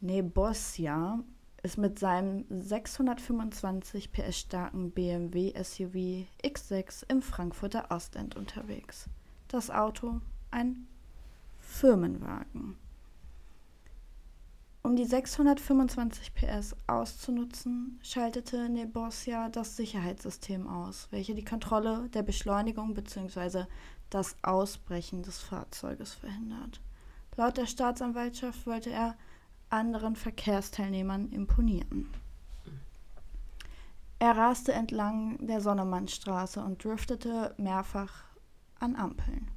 [0.00, 1.20] Nebosja
[1.62, 9.08] ist mit seinem 625 PS starken BMW SUV X6 im Frankfurter Ostend unterwegs.
[9.46, 10.88] Das Auto ein
[11.72, 12.76] Firmenwagen.
[14.82, 22.94] Um die 625 PS auszunutzen, schaltete Nebosja das Sicherheitssystem aus, welche die Kontrolle der Beschleunigung
[22.94, 23.64] bzw.
[24.10, 26.80] das Ausbrechen des Fahrzeuges verhindert.
[27.36, 29.16] Laut der Staatsanwaltschaft wollte er
[29.70, 32.08] anderen Verkehrsteilnehmern imponieren.
[34.18, 38.24] Er raste entlang der Sonnemannstraße und driftete mehrfach
[38.78, 39.48] an Ampeln.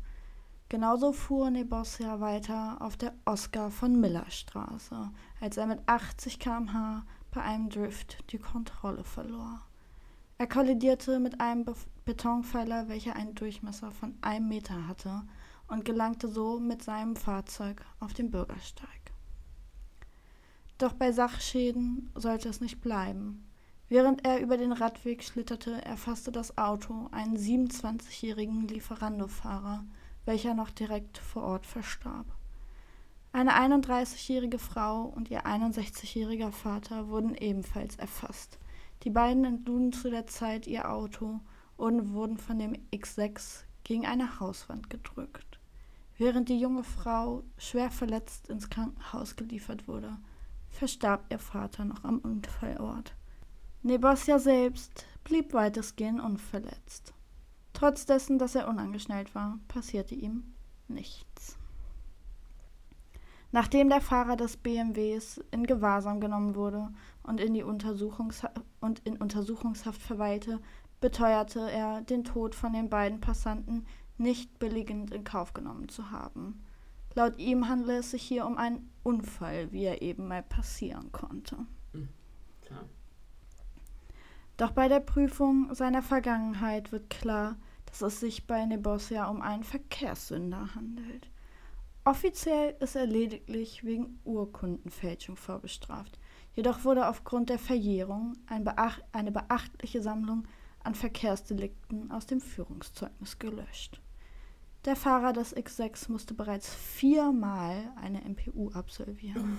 [0.67, 7.05] Genauso fuhr Nebosja weiter auf der Oskar von Miller Straße, als er mit 80 km/h
[7.31, 9.61] bei einem Drift die Kontrolle verlor.
[10.37, 11.75] Er kollidierte mit einem Be
[12.05, 15.23] Betonpfeiler, welcher einen Durchmesser von einem Meter hatte,
[15.67, 19.11] und gelangte so mit seinem Fahrzeug auf den Bürgersteig.
[20.77, 23.45] Doch bei Sachschäden sollte es nicht bleiben.
[23.87, 29.83] Während er über den Radweg schlitterte, erfasste das Auto einen 27-jährigen Lieferandofahrer,
[30.25, 32.25] welcher noch direkt vor Ort verstarb.
[33.31, 38.59] Eine 31-jährige Frau und ihr 61-jähriger Vater wurden ebenfalls erfasst.
[39.03, 41.41] Die beiden entluden zu der Zeit ihr Auto
[41.77, 45.59] und wurden von dem X6 gegen eine Hauswand gedrückt.
[46.17, 50.17] Während die junge Frau schwer verletzt ins Krankenhaus geliefert wurde,
[50.69, 53.13] verstarb ihr Vater noch am Unfallort.
[53.83, 57.14] Nebosja selbst blieb weitestgehend unverletzt.
[57.75, 60.45] Trotz dessen, dass er unangeschnallt war, passierte ihm
[60.87, 61.57] nichts.
[63.51, 66.89] Nachdem der Fahrer des BMWs in Gewahrsam genommen wurde
[67.23, 70.61] und in, die Untersuchungsha und in Untersuchungshaft verweilte,
[71.01, 73.85] beteuerte er, den Tod von den beiden Passanten
[74.17, 76.63] nicht billigend in Kauf genommen zu haben.
[77.13, 81.57] Laut ihm handle es sich hier um einen Unfall, wie er eben mal passieren konnte.
[81.91, 82.07] Mhm.
[84.57, 87.57] Doch bei der Prüfung seiner Vergangenheit wird klar,
[87.95, 91.29] dass es sich bei Nebosja um einen Verkehrssünder handelt.
[92.03, 96.19] Offiziell ist er lediglich wegen Urkundenfälschung vorbestraft.
[96.53, 100.45] Jedoch wurde aufgrund der Verjährung ein beacht eine beachtliche Sammlung
[100.83, 104.01] an Verkehrsdelikten aus dem Führungszeugnis gelöscht.
[104.83, 109.57] Der Fahrer des X6 musste bereits viermal eine MPU absolvieren.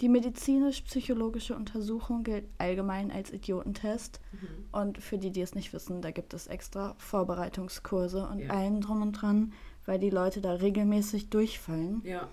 [0.00, 4.20] Die medizinisch-psychologische Untersuchung gilt allgemein als Idiotentest.
[4.32, 4.38] Mhm.
[4.72, 8.50] Und für die, die es nicht wissen, da gibt es extra Vorbereitungskurse und Ja.
[8.50, 9.52] allen drum und dran,
[9.86, 12.02] weil die Leute da regelmäßig durchfallen.
[12.04, 12.28] Ja.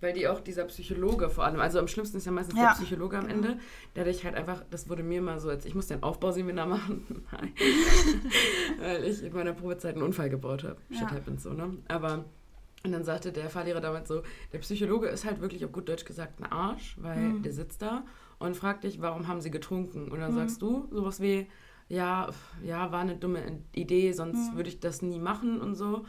[0.00, 2.74] Weil die auch dieser Psychologe vor allem, also am schlimmsten ist ja meistens Ja, der
[2.74, 3.48] Psychologe am genau.
[3.48, 3.58] Ende,
[3.96, 7.04] der dich halt einfach, das wurde mir mal so, als ich musste ein Aufbauseminar machen,
[7.32, 7.52] Nein.
[8.80, 10.76] weil ich in meiner Probezeit einen Unfall gebaut habe.
[10.90, 11.10] Shit Ja.
[11.10, 11.76] happens so, ne?
[11.88, 12.24] Aber,
[12.84, 16.04] und dann sagte der Fahrlehrer damals so, der Psychologe ist halt wirklich auf gut Deutsch
[16.04, 17.42] gesagt ein Arsch, weil Mhm.
[17.42, 18.04] der sitzt da
[18.38, 20.08] und fragt dich, warum haben sie getrunken?
[20.10, 20.36] Und dann Mhm.
[20.36, 21.48] sagst du sowas wie,
[21.88, 22.28] ja,
[22.62, 24.56] ja, war eine dumme Idee, sonst Mhm.
[24.56, 26.04] würde ich das nie machen und so.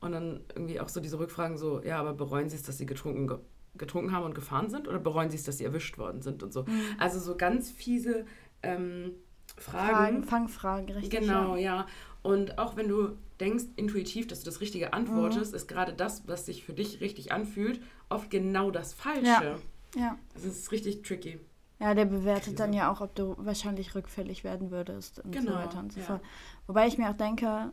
[0.00, 2.86] Und dann irgendwie auch so diese Rückfragen so, ja, aber bereuen Sie es, dass Sie
[2.86, 3.38] getrunken, ge
[3.74, 4.86] getrunken haben und gefahren sind?
[4.86, 6.66] Oder bereuen Sie es, dass Sie erwischt worden sind und so?
[6.98, 8.26] Also so ganz fiese
[8.62, 9.12] ähm,
[9.56, 9.94] Fragen.
[9.94, 11.20] Fragen, Fangfragen, richtig.
[11.20, 11.76] Genau, Ja.
[11.78, 11.86] ja.
[12.22, 16.46] Und auch wenn du denkst intuitiv, dass du das Richtige antwortest, ist gerade das, was
[16.46, 19.58] sich für dich richtig anfühlt, oft genau das Falsche.
[19.96, 20.16] Ja.
[20.34, 21.40] Das ist richtig tricky.
[21.80, 25.54] ja, der bewertet dann ja auch, ob du wahrscheinlich rückfällig werden würdest und so Genau,
[25.56, 26.06] weiter und so ja.
[26.06, 26.22] fort.
[26.68, 27.72] Wobei ich mir auch denke,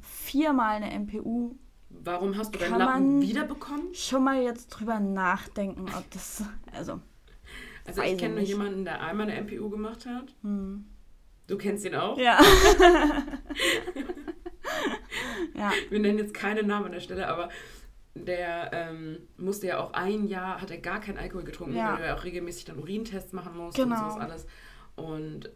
[0.00, 1.56] viermal eine MPU,
[1.88, 3.94] Warum hast du deinen Kann Lappen man- wiederbekommen?
[3.94, 7.00] schon mal jetzt drüber nachdenken, ob das, also,
[7.86, 10.34] Also ich kenne nur jemanden, der einmal eine MPU gemacht hat.
[10.42, 10.84] hm.
[11.46, 12.18] Du kennst ihn auch.
[12.18, 12.40] Ja.
[15.54, 15.72] ja.
[15.90, 17.48] Wir nennen jetzt keine Namen an der Stelle, aber
[18.14, 21.94] der ähm, musste ja auch ein Jahr, hat er gar keinen Alkohol getrunken, Ja.
[21.98, 23.94] weil er auch regelmäßig dann Urintests machen musste Genau.
[23.94, 24.46] und sowas alles.
[24.96, 25.50] Und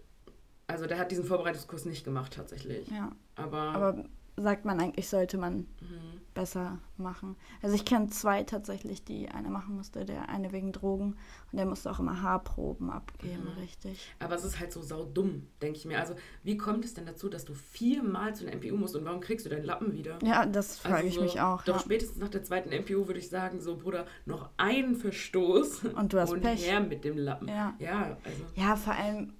[0.67, 2.87] also der hat diesen Vorbereitungskurs nicht gemacht tatsächlich.
[2.89, 3.13] ja.
[3.35, 4.05] Aber, Aber
[4.37, 6.20] sagt man eigentlich, sollte man mhm.
[6.41, 7.37] Besser machen.
[7.63, 11.17] Also ich kenne zwei tatsächlich, die eine machen musste, der eine wegen Drogen
[11.53, 13.61] und der musste auch immer Haarproben abgeben, Mhm.
[13.61, 14.11] richtig.
[14.19, 15.99] aber es ist halt so saudumm, denke ich mir.
[15.99, 19.21] Also wie kommt es denn dazu, dass du viermal zu einer MPU musst und warum
[19.21, 20.19] kriegst du deinen Lappen wieder?
[20.23, 21.63] Ja, das frage Also ich so, mich auch.
[21.65, 21.81] Doch Ja.
[21.81, 26.21] spätestens nach der zweiten MPU würde ich sagen, so Bruder, noch einen Verstoß Und du
[26.21, 26.67] hast und Pech.
[26.67, 27.49] her mit dem Lappen.
[27.49, 27.75] Ja.
[27.79, 29.35] ja also ja, vor allem,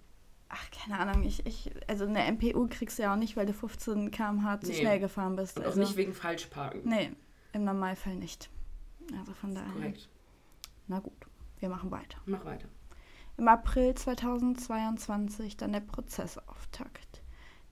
[0.51, 3.53] ach, keine Ahnung, ich, ich, also eine MPU kriegst du ja auch nicht, weil du
[3.53, 4.75] 15 km/h zu Nee.
[4.79, 5.57] schnell gefahren bist.
[5.57, 6.83] und auch also, nicht wegen Falschparken.
[6.85, 7.13] Nee,
[7.53, 8.51] im Normalfall nicht.
[9.19, 9.73] Also von daher.
[9.73, 10.09] Korrekt.
[10.89, 11.27] Na gut,
[11.61, 12.19] wir machen weiter.
[12.27, 12.69] Mach weiter.
[13.37, 17.23] Im April 2022 dann der Prozessauftakt.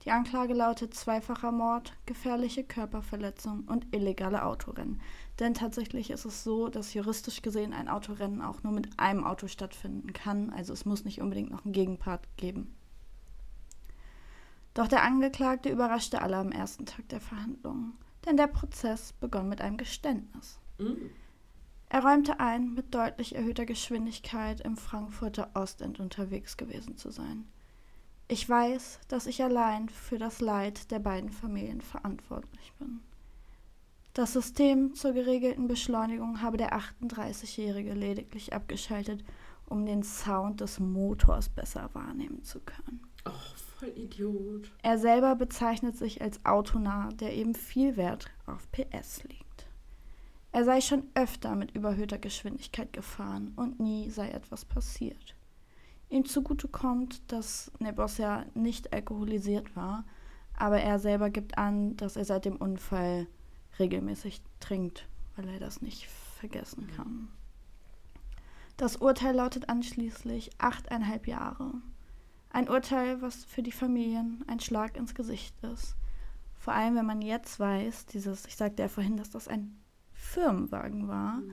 [0.03, 5.01] Die Anklage lautet zweifacher Mord, gefährliche Körperverletzung und illegale Autorennen.
[5.39, 9.47] Denn tatsächlich ist es so, dass juristisch gesehen ein Autorennen auch nur mit einem Auto
[9.47, 10.49] stattfinden kann.
[10.49, 12.75] Also es muss nicht unbedingt noch einen Gegenpart geben.
[14.73, 17.93] Doch der Angeklagte überraschte alle am ersten Tag der Verhandlungen.
[18.25, 20.59] Denn der Prozess begann mit einem Geständnis.
[20.77, 21.09] Mhm.
[21.87, 27.45] Er räumte ein, mit deutlich erhöhter Geschwindigkeit im Frankfurter Ostend unterwegs gewesen zu sein.
[28.27, 32.99] Ich weiß, dass ich allein für das Leid der beiden Familien verantwortlich bin.
[34.13, 39.23] Das System zur geregelten Beschleunigung habe der 38-Jährige lediglich abgeschaltet,
[39.67, 43.01] um den Sound des Motors besser wahrnehmen zu können.
[43.27, 44.71] Och, voll Idiot.
[44.81, 49.67] Er selber bezeichnet sich als Autonah, der eben viel Wert auf PS legt.
[50.51, 55.35] Er sei schon öfter mit überhöhter Geschwindigkeit gefahren und nie sei etwas passiert.
[56.09, 60.05] Ihm zugute kommt, dass Nebos ja nicht alkoholisiert war,
[60.57, 63.27] aber er selber gibt an, dass er seit dem Unfall
[63.79, 67.29] regelmäßig trinkt, weil er das nicht vergessen kann.
[68.77, 71.73] Das Urteil lautet anschließend achteinhalb Jahre.
[72.49, 75.95] Ein Urteil, was für die Familien ein Schlag ins Gesicht ist.
[76.57, 79.77] Vor allem, wenn man jetzt weiß, dieses, ich sagte ja vorhin, dass das ein
[80.13, 81.35] Firmenwagen war.
[81.35, 81.51] Mhm.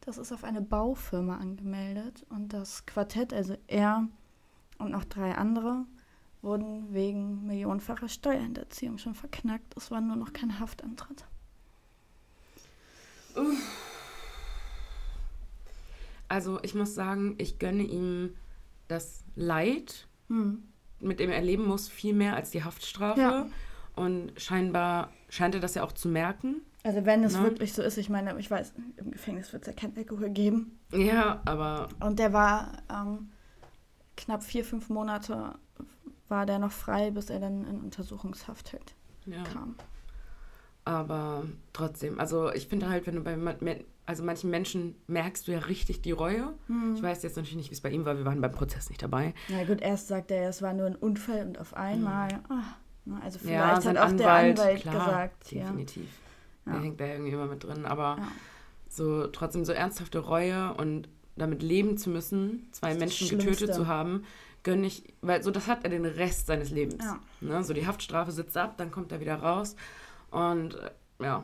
[0.00, 4.08] Das ist auf eine Baufirma angemeldet und das Quartett, also er
[4.78, 5.86] und noch drei andere,
[6.40, 9.76] wurden wegen millionenfacher Steuerhinterziehung schon verknackt.
[9.76, 11.26] Es war nur noch kein Haftantritt.
[16.38, 18.36] Also ich muss sagen, ich gönne ihm
[18.86, 20.62] das Leid, Hm.
[21.00, 23.20] mit dem er leben muss, viel mehr als die Haftstrafe.
[23.20, 23.46] Ja.
[23.96, 26.60] Und scheinbar scheint er das ja auch zu merken.
[26.84, 27.42] Also wenn es Ne?
[27.42, 30.78] wirklich so ist, ich meine, ich weiß, im Gefängnis wird es ja kein Alkohol geben.
[30.92, 33.30] Ja, aber Und der war ähm,
[34.16, 35.56] knapp vier, fünf Monate
[36.28, 38.94] war der noch frei, bis er dann in Untersuchungshaft halt
[39.26, 39.42] ja.
[39.42, 39.74] kam.
[40.84, 43.36] Aber trotzdem, also ich finde halt, wenn du bei
[44.08, 46.54] also manchen Menschen merkst du ja richtig die Reue.
[46.66, 46.94] Hm.
[46.96, 49.02] Ich weiß jetzt natürlich nicht, wie es bei ihm war, wir waren beim Prozess nicht
[49.02, 49.34] dabei.
[49.48, 52.40] Na gut, erst sagt er, es war nur ein Unfall und auf einmal.
[52.48, 52.62] ah,
[53.04, 55.60] na, also vielleicht ja, hat auch Anwalt, der Anwalt klar, gesagt, ja.
[55.64, 56.08] definitiv.
[56.64, 56.80] Der Ja.
[56.80, 57.84] hängt da irgendwie immer mit drin.
[57.84, 58.28] Aber Ja.
[58.88, 64.24] so trotzdem so ernsthafte Reue und damit leben zu müssen, zwei Menschen getötet zu haben,
[64.62, 67.04] gönne ich, weil so das hat er den Rest seines Lebens.
[67.42, 67.62] Ne?
[67.62, 69.76] So die Haftstrafe sitzt ab, dann kommt er wieder raus
[70.30, 70.78] und
[71.20, 71.42] ja,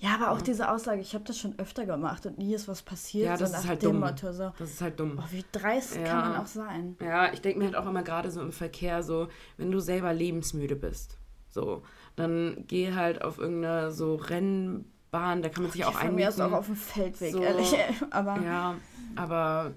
[0.00, 2.82] Ja, aber auch diese Aussage, ich habe das schon öfter gemacht und nie ist was
[2.82, 3.26] passiert.
[3.26, 4.00] Ja, das so ist halt dumm.
[4.00, 4.52] Motto so.
[4.58, 5.18] das ist halt dumm.
[5.18, 6.04] Oh, wie dreist Ja.
[6.04, 6.96] kann man auch sein?
[7.00, 10.12] Ja, ich denke mir halt auch immer gerade so im Verkehr, so, wenn du selber
[10.12, 11.82] lebensmüde bist, so,
[12.16, 16.42] dann geh halt auf irgendeine so Rennbahn, da kann man sich auch Von mir einmieten.
[16.42, 17.42] auch auf dem Feldweg, So.
[17.42, 17.74] ehrlich.
[18.10, 18.74] Aber Ja,
[19.16, 19.72] aber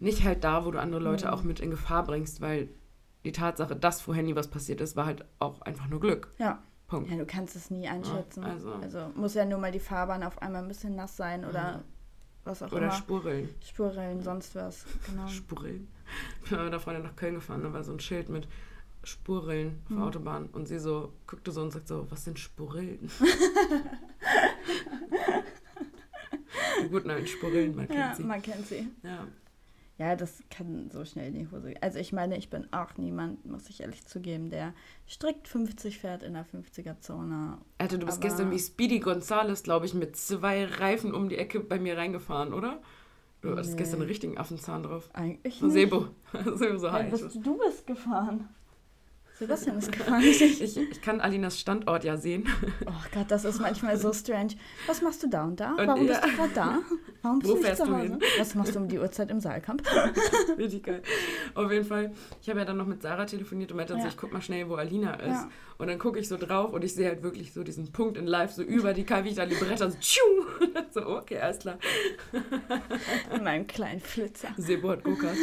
[0.00, 1.32] nicht halt da, wo du andere Leute Mhm.
[1.32, 2.68] auch mit in Gefahr bringst, weil
[3.24, 6.34] die Tatsache, dass vorher nie was passiert ist, war halt auch einfach nur Glück.
[6.38, 6.58] ja.
[6.90, 7.10] Punkt.
[7.10, 8.44] ja, du kannst es nie einschätzen.
[8.44, 9.10] also- also.
[9.14, 11.82] muss ja nur mal die Fahrbahn auf einmal ein bisschen nass sein oder
[12.44, 12.92] was auch Oder immer.
[12.92, 13.48] Spurrillen.
[13.64, 14.84] Spurrillen, sonst was.
[15.06, 15.26] Genau.
[15.28, 15.88] Spurrillen.
[16.44, 18.48] Ich bin mit einer Freundin nach Köln gefahren, da war so ein Schild mit
[19.04, 20.02] Spurrillen auf Mhm.
[20.02, 20.46] Autobahn.
[20.52, 23.10] Und sie so guckte so und sagt so, was sind Spurrillen?
[26.90, 28.24] Gut, nein, Spurrillen, man kennt Ja, sie.
[28.24, 28.88] man kennt sie.
[29.02, 29.26] Ja.
[30.00, 31.78] Ja, das kann so schnell in die Hose gehen.
[31.82, 34.72] Also ich meine, ich bin auch niemand, muss ich ehrlich zugeben, der
[35.06, 37.58] strikt 50 fährt in der 50er-Zone.
[37.76, 41.36] Alter, du bist Aber- gestern wie Speedy Gonzales, glaube ich, mit zwei Reifen um die
[41.36, 42.80] Ecke bei mir reingefahren, oder?
[43.42, 43.76] Du hattest Nee.
[43.76, 45.10] gestern einen richtigen Affenzahn drauf.
[45.12, 45.72] Eigentlich nicht.
[45.72, 46.08] Sebo.
[46.54, 48.48] Sebo so Ja, bist, du bist gefahren.
[49.38, 50.20] Sebastian ist gefahren.
[50.24, 50.76] nicht ich.
[50.76, 52.46] Ich, kann Alinas Standort ja sehen.
[52.86, 54.54] Oh Gott, das ist manchmal so strange.
[54.86, 55.70] Was machst du da und da?
[55.76, 56.12] Und Warum ja.
[56.20, 56.78] bist du gerade da?
[57.22, 58.18] Warum bist Wo du fährst du hin?
[58.38, 59.82] Was machst du um die Uhrzeit im Saalkamp?
[60.58, 61.02] Richtig geil.
[61.54, 62.12] Auf jeden Fall.
[62.40, 64.00] Ich habe ja dann noch mit Sarah telefoniert und meinte, Ja.
[64.00, 65.26] so, ich guck mal schnell, wo Alina ist.
[65.28, 65.48] Ja.
[65.76, 68.26] Und dann gucke ich so drauf und ich sehe halt wirklich so diesen Punkt in
[68.26, 70.20] live, so über die Kavita Libretta, so tschu.
[70.60, 71.78] Und dann so, okay, alles klar.
[73.34, 74.48] In meinem kleinen Flitzer.
[74.56, 75.36] Sebo hat Go-Kart.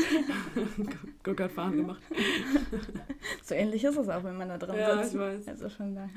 [1.24, 2.02] Go-Kart fahren gemacht.
[3.44, 5.14] So ähnlich ist es auch, wenn man da drin Ja, sitzt.
[5.16, 5.48] ich weiß.
[5.48, 6.10] Also schon da.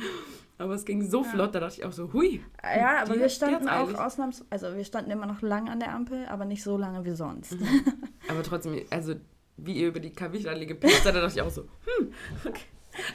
[0.60, 1.28] Aber es ging so Ja.
[1.30, 2.42] flott, da dachte ich auch so, hui.
[2.62, 3.98] Ja, aber wir standen auch eilig.
[3.98, 4.44] ausnahms...
[4.50, 7.58] Also wir standen immer noch lang an der Ampel, aber nicht so lange wie sonst.
[7.58, 7.80] Mhm.
[8.28, 9.14] Aber trotzdem, also
[9.56, 12.12] wie ihr über die Kavita gepitzt seid, da dachte ich auch so, hm,
[12.44, 12.62] okay.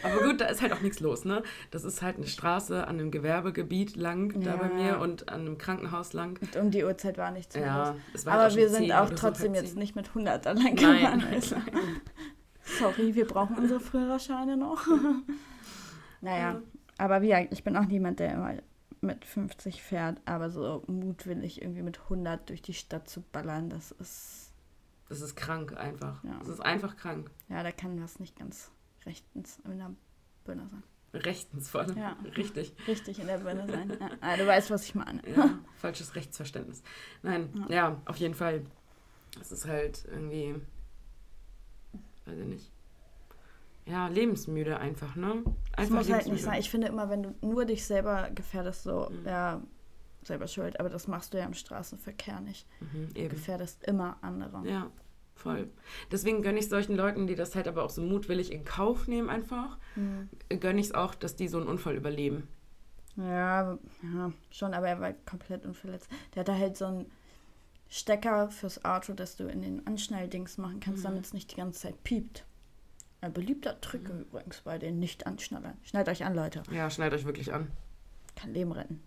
[0.03, 1.43] Aber gut, da ist halt auch nichts los, ne?
[1.69, 4.73] Das ist halt eine Straße an einem Gewerbegebiet lang, da bei Ja.
[4.73, 6.39] mir und an einem Krankenhaus lang.
[6.41, 7.87] Und um die Uhrzeit war nichts mehr los.
[7.89, 9.79] Ja, es war halt auch Aber wir sind 10 auch so, trotzdem halb jetzt 10.
[9.79, 10.75] nicht mit 100 da lang Nein.
[10.75, 11.23] gefahren.
[11.31, 11.55] Also.
[12.79, 14.87] Sorry, wir brauchen unsere Führerscheine noch.
[16.21, 16.61] naja, Ja.
[16.97, 18.53] Aber wie gesagt, ich bin auch niemand, der immer
[19.01, 23.91] mit 50 fährt, aber so mutwillig irgendwie mit 100 durch die Stadt zu ballern, das
[23.91, 24.51] ist,
[25.09, 26.23] Das ist krank einfach.
[26.23, 26.37] Ja.
[26.39, 27.29] Das ist einfach krank.
[27.49, 28.71] ja, da kann was nicht ganz
[29.05, 29.91] rechtens in der
[30.45, 30.83] Birne sein.
[31.13, 31.97] Rechtens vor allem.
[31.97, 32.17] Ja.
[32.35, 32.73] Richtig.
[32.87, 33.95] Richtig in der Birne sein.
[33.99, 35.21] Ja, ah, du weißt, was ich meine.
[35.29, 36.81] Ja, falsches Rechtsverständnis.
[37.21, 38.01] Nein, ja.
[38.05, 38.65] auf jeden Fall.
[39.39, 40.55] Es ist halt irgendwie,
[42.25, 42.71] weiß ich nicht.
[43.87, 45.43] Ja, lebensmüde einfach, ne?
[45.75, 46.59] Das Einfach muss halt nicht sein.
[46.59, 49.25] Ich finde immer, wenn du nur dich selber gefährdest, so, Mhm.
[49.27, 49.61] ja,
[50.23, 50.79] selber schuld.
[50.79, 52.67] Aber das machst du ja im Straßenverkehr nicht.
[52.79, 54.67] Mhm, Du gefährdest immer andere.
[54.67, 54.89] Ja,
[55.35, 55.69] voll.
[56.11, 59.29] Deswegen gönne ich solchen Leuten, die das halt aber auch so mutwillig in Kauf nehmen,
[59.29, 60.29] einfach, Mhm.
[60.59, 62.47] gönne ich es auch, dass die so einen Unfall überleben.
[63.17, 66.09] Ja, ja, schon, aber er war komplett unverletzt.
[66.33, 67.11] Der hatte halt so einen
[67.87, 71.09] Stecker fürs Auto, dass du in den Anschnalldings machen kannst, Mhm.
[71.09, 72.45] damit es nicht die ganze Zeit piept.
[73.21, 75.77] Ein beliebter Trick übrigens bei den Nicht-Anschnallern.
[75.83, 76.61] Schnallt euch an, Leute.
[76.71, 77.71] Ja, schneidet euch wirklich an.
[78.35, 79.01] Kann Leben retten.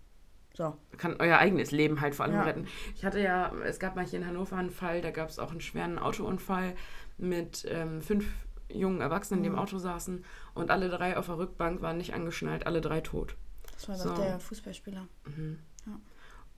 [0.55, 0.75] So.
[0.97, 2.41] kann euer eigenes Leben halt vor allem Ja.
[2.41, 2.67] retten.
[2.95, 5.51] Ich hatte ja, es gab mal hier in Hannover einen Fall, da gab es auch
[5.51, 6.75] einen schweren Autounfall
[7.17, 8.25] mit ähm, fünf
[8.69, 9.59] jungen Erwachsenen, die im Mhm.
[9.59, 13.35] Auto saßen und alle drei auf der Rückbank waren nicht angeschnallt, alle drei tot.
[13.73, 14.09] Das war So.
[14.09, 15.07] doch der Fußballspieler.
[15.27, 15.59] Mhm.
[15.85, 15.99] Ja.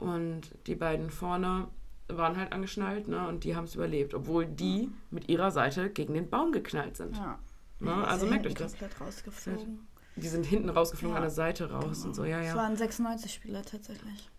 [0.07, 1.67] Und die beiden vorne
[2.17, 6.13] waren halt angeschnallt ne, und die haben es überlebt, obwohl die mit ihrer Seite gegen
[6.13, 7.15] den Baum geknallt sind.
[7.17, 7.39] Ja.
[7.79, 7.91] Ne?
[8.01, 8.75] Ist Also ja merkt euch das.
[8.99, 9.87] rausgeflogen.
[10.15, 11.17] Die sind hinten rausgeflogen Ja.
[11.17, 12.55] an der Seite raus und so, ja, Es ja.
[12.55, 14.29] waren 96-Spieler tatsächlich.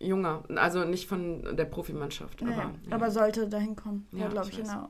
[0.00, 2.56] Junger, also nicht von der Profimannschaft, Ja, aber.
[2.56, 2.70] ja.
[2.88, 2.94] ja.
[2.94, 4.06] aber sollte dahin kommen.
[4.12, 4.88] Ja, glaube ich ich, in der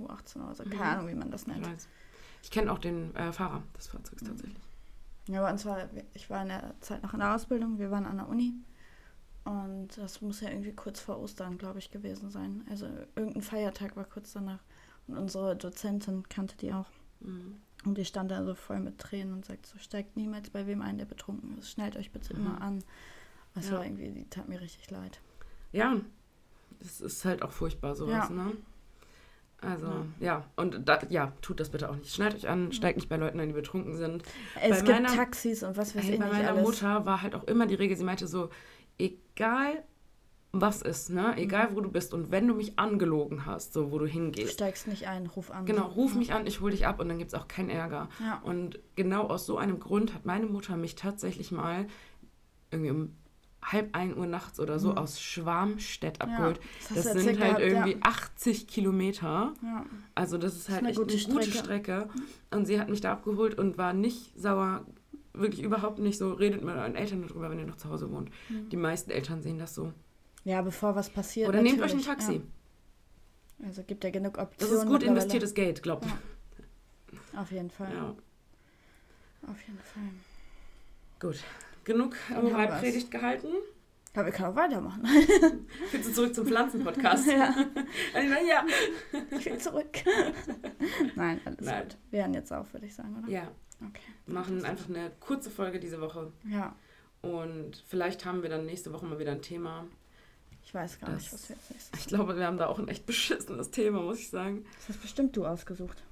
[0.00, 0.64] U18 oder so.
[0.64, 0.70] Mhm.
[0.70, 1.66] Keine Ahnung, wie man das Ich nennt.
[1.66, 1.88] weiß.
[2.42, 4.26] Ich kenne auch den äh, Fahrer des Fahrzeugs Mhm.
[4.28, 4.62] tatsächlich.
[5.28, 5.78] Ja, bei uns war,
[6.14, 8.54] ich war in der Zeit noch in der Ausbildung, wir waren an der Uni.
[9.48, 12.64] Und das muss ja irgendwie kurz vor Ostern, glaube ich, gewesen sein.
[12.68, 12.86] Also
[13.16, 14.60] irgendein Feiertag war kurz danach.
[15.06, 16.86] Und unsere Dozentin kannte die auch.
[17.20, 17.56] Mhm.
[17.86, 20.82] Und die stand da so voll mit Tränen und sagt so, steigt niemals bei wem
[20.82, 21.70] ein, der betrunken ist.
[21.70, 22.40] Schnallt euch bitte Mhm.
[22.46, 22.84] immer an.
[23.54, 23.76] Das Ja.
[23.78, 25.20] war irgendwie, die tat mir richtig leid.
[25.72, 25.96] Ja,
[26.80, 28.30] es ist halt auch furchtbar sowas, Ja.
[28.30, 28.52] ne?
[29.60, 30.04] Also, Ja.
[30.20, 32.14] ja, und da, ja, tut das bitte auch nicht.
[32.14, 34.22] Schneidet euch an, steigt nicht bei Leuten ein, die betrunken sind.
[34.60, 36.62] Es Bei gibt meiner- Taxis und was weiß Hey, ich bei meiner alles.
[36.62, 38.50] Mutter war halt auch immer die Regel, sie meinte so,
[38.98, 39.84] egal
[40.50, 41.32] was ist, ne?
[41.34, 41.38] Mhm.
[41.38, 44.54] Egal wo du bist und wenn du mich angelogen hast, so wo du Du hingehst,
[44.54, 45.66] steigst nicht ein, ruf an.
[45.66, 46.18] genau, ruf Ja.
[46.18, 48.08] mich an, ich hol dich ab und dann gibt es auch keinen Ärger.
[48.18, 48.38] Ja.
[48.42, 51.86] Und genau aus so einem Grund hat meine Mutter mich tatsächlich mal
[52.70, 53.14] irgendwie um
[53.60, 54.98] halb ein Uhr nachts oder so Mhm.
[54.98, 56.60] aus Schwarmstedt Ja, abgeholt.
[56.88, 57.98] das hast das du sind halt gehabt, irgendwie ja.
[58.02, 59.52] 80 Kilometer.
[59.62, 59.84] Ja.
[60.14, 61.58] Also das ist halt eine echt gute eine gute Strecke.
[62.06, 62.08] Strecke.
[62.56, 64.86] Und sie hat mich da abgeholt und war nicht sauer,
[65.32, 66.32] wirklich überhaupt nicht so.
[66.32, 68.30] Redet mit euren Eltern darüber, wenn ihr noch zu Hause wohnt.
[68.48, 68.68] Mhm.
[68.68, 69.92] Die meisten Eltern sehen das so.
[70.44, 71.48] ja, bevor was passiert.
[71.48, 72.34] Oder nehmt euch ein Taxi.
[72.34, 73.66] Ja.
[73.66, 74.76] Also gibt ja genug Das Optionen.
[74.78, 76.06] ist gut investiertes Geld, glaubt.
[76.06, 77.40] Ja.
[77.40, 77.92] Auf jeden Fall.
[77.92, 78.14] Ja.
[79.50, 80.02] Auf jeden Fall.
[81.20, 81.42] Gut.
[81.84, 82.16] Genug.
[82.42, 83.48] Moralpredigt gehalten.
[84.14, 85.02] Aber wir können auch weitermachen.
[85.92, 87.26] Willst du zurück zum Pflanzenpodcast?
[87.30, 87.54] ja,
[88.14, 88.22] ja.
[88.22, 88.64] ja.
[89.38, 89.90] ich will zurück.
[91.14, 91.82] Nein, alles Nein.
[91.84, 91.96] gut.
[92.10, 93.28] Wir hören jetzt auf, würde ich sagen, oder?
[93.32, 93.50] Ja,
[93.80, 94.00] Okay.
[94.26, 96.32] wir machen einfach eine kurze Folge diese Woche.
[96.48, 96.74] Ja,
[97.22, 99.86] Und vielleicht haben wir dann nächste Woche mal wieder ein Thema.
[100.64, 102.78] ich weiß gar nicht, Das- was wir jetzt nächstes Ich glaube, wir haben da auch
[102.78, 104.64] ein echt beschissenes Thema, muss ich sagen.
[104.76, 106.02] Das hast bestimmt du ausgesucht.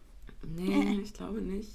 [0.47, 1.71] Nee, ich glaube nicht.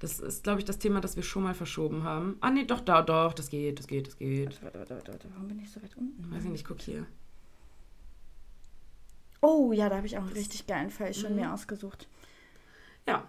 [0.00, 2.36] Das ist, glaube ich, das Thema, das wir schon mal verschoben haben.
[2.40, 4.60] Ah, nee, doch, da, doch, das geht, das geht, das geht.
[4.62, 5.28] Warte, warte, warte, warte, warte.
[5.34, 6.30] Warum bin ich so weit unten?
[6.34, 7.06] Weiß ich nicht, guck hier.
[9.42, 11.40] Oh, ja, da habe ich auch einen richtig geilen Fall schon Mhm.
[11.40, 12.08] mir ausgesucht.
[13.06, 13.26] Ja.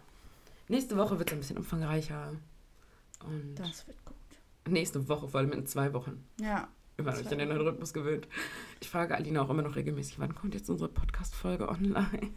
[0.72, 2.32] Nächste Woche wird es ein bisschen umfangreicher.
[3.26, 4.15] Und Das wird gut.
[4.69, 6.24] nächste Woche, vor allem in zwei Wochen.
[6.39, 8.28] Ja, man Zwei euch an den neuen Rhythmus gewöhnt.
[8.80, 12.32] Ich frage Alina auch immer noch regelmäßig, wann kommt jetzt unsere Podcast-Folge online?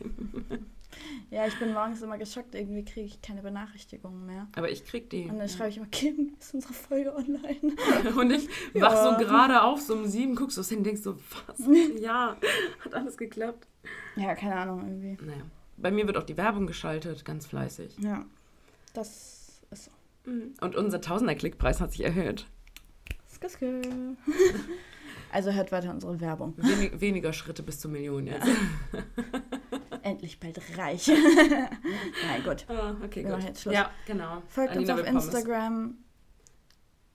[1.31, 2.57] ja, ich bin morgens immer geschockt.
[2.57, 4.49] Irgendwie kriege ich keine Benachrichtigungen mehr.
[4.57, 5.27] Aber ich krieg die.
[5.29, 7.77] Und dann schreibe ich immer, Kim, ist unsere Folge online?
[8.17, 8.83] Und ich Ja.
[8.87, 11.17] wach so gerade auf, so um sieben, guckst du hin und denkst so,
[11.47, 11.61] was?
[12.01, 12.37] Ja,
[12.85, 13.69] hat alles geklappt.
[14.17, 15.25] Ja, keine Ahnung, irgendwie.
[15.25, 15.45] Naja.
[15.77, 17.97] Bei mir wird auch die Werbung geschaltet, ganz fleißig.
[17.99, 18.25] Ja,
[18.93, 19.91] das ist so.
[20.61, 22.47] Und unser Tausender-Klickpreis hat sich erhöht.
[23.29, 23.83] Skiskel.
[25.33, 26.55] Also hört weiter unsere Werbung.
[26.59, 28.47] Wenig, weniger Schritte bis zur Million jetzt.
[30.03, 31.09] Endlich bald reich.
[31.09, 32.65] Nein, gut.
[32.69, 33.43] Ah, okay, Wir gut.
[33.43, 33.75] jetzt Schluss.
[33.75, 34.43] Ja, genau.
[34.47, 35.09] Folgt Alina uns auf.
[35.09, 35.97] Instagram.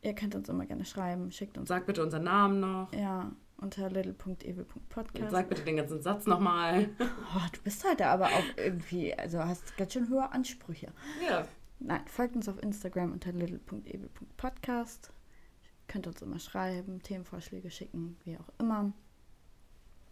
[0.02, 1.32] Ihr könnt uns immer gerne schreiben.
[1.32, 1.70] Schickt uns.
[1.70, 2.92] Sag bitte unseren Namen noch.
[2.92, 5.32] Ja, unter little.evil.podcast.
[5.32, 6.90] sag bitte den ganzen Satz nochmal.
[7.00, 10.92] Oh, du bist heute aber auch irgendwie, also hast ganz schön hohe Ansprüche.
[11.28, 11.48] Ja.
[11.80, 15.12] Nein, folgt uns auf Instagram unter little.evil.podcast.
[15.88, 18.92] Könnt uns immer schreiben, Themenvorschläge schicken, wie auch immer.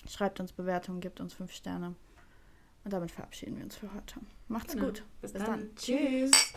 [0.07, 1.95] Schreibt uns Bewertungen, gebt uns fünf Sterne.
[2.83, 4.21] Und damit verabschieden wir uns für heute.
[4.47, 4.85] Macht's Genau.
[4.85, 5.03] gut.
[5.21, 5.59] Bis, Bis dann.
[5.59, 5.75] dann.
[5.75, 6.53] Tschüss.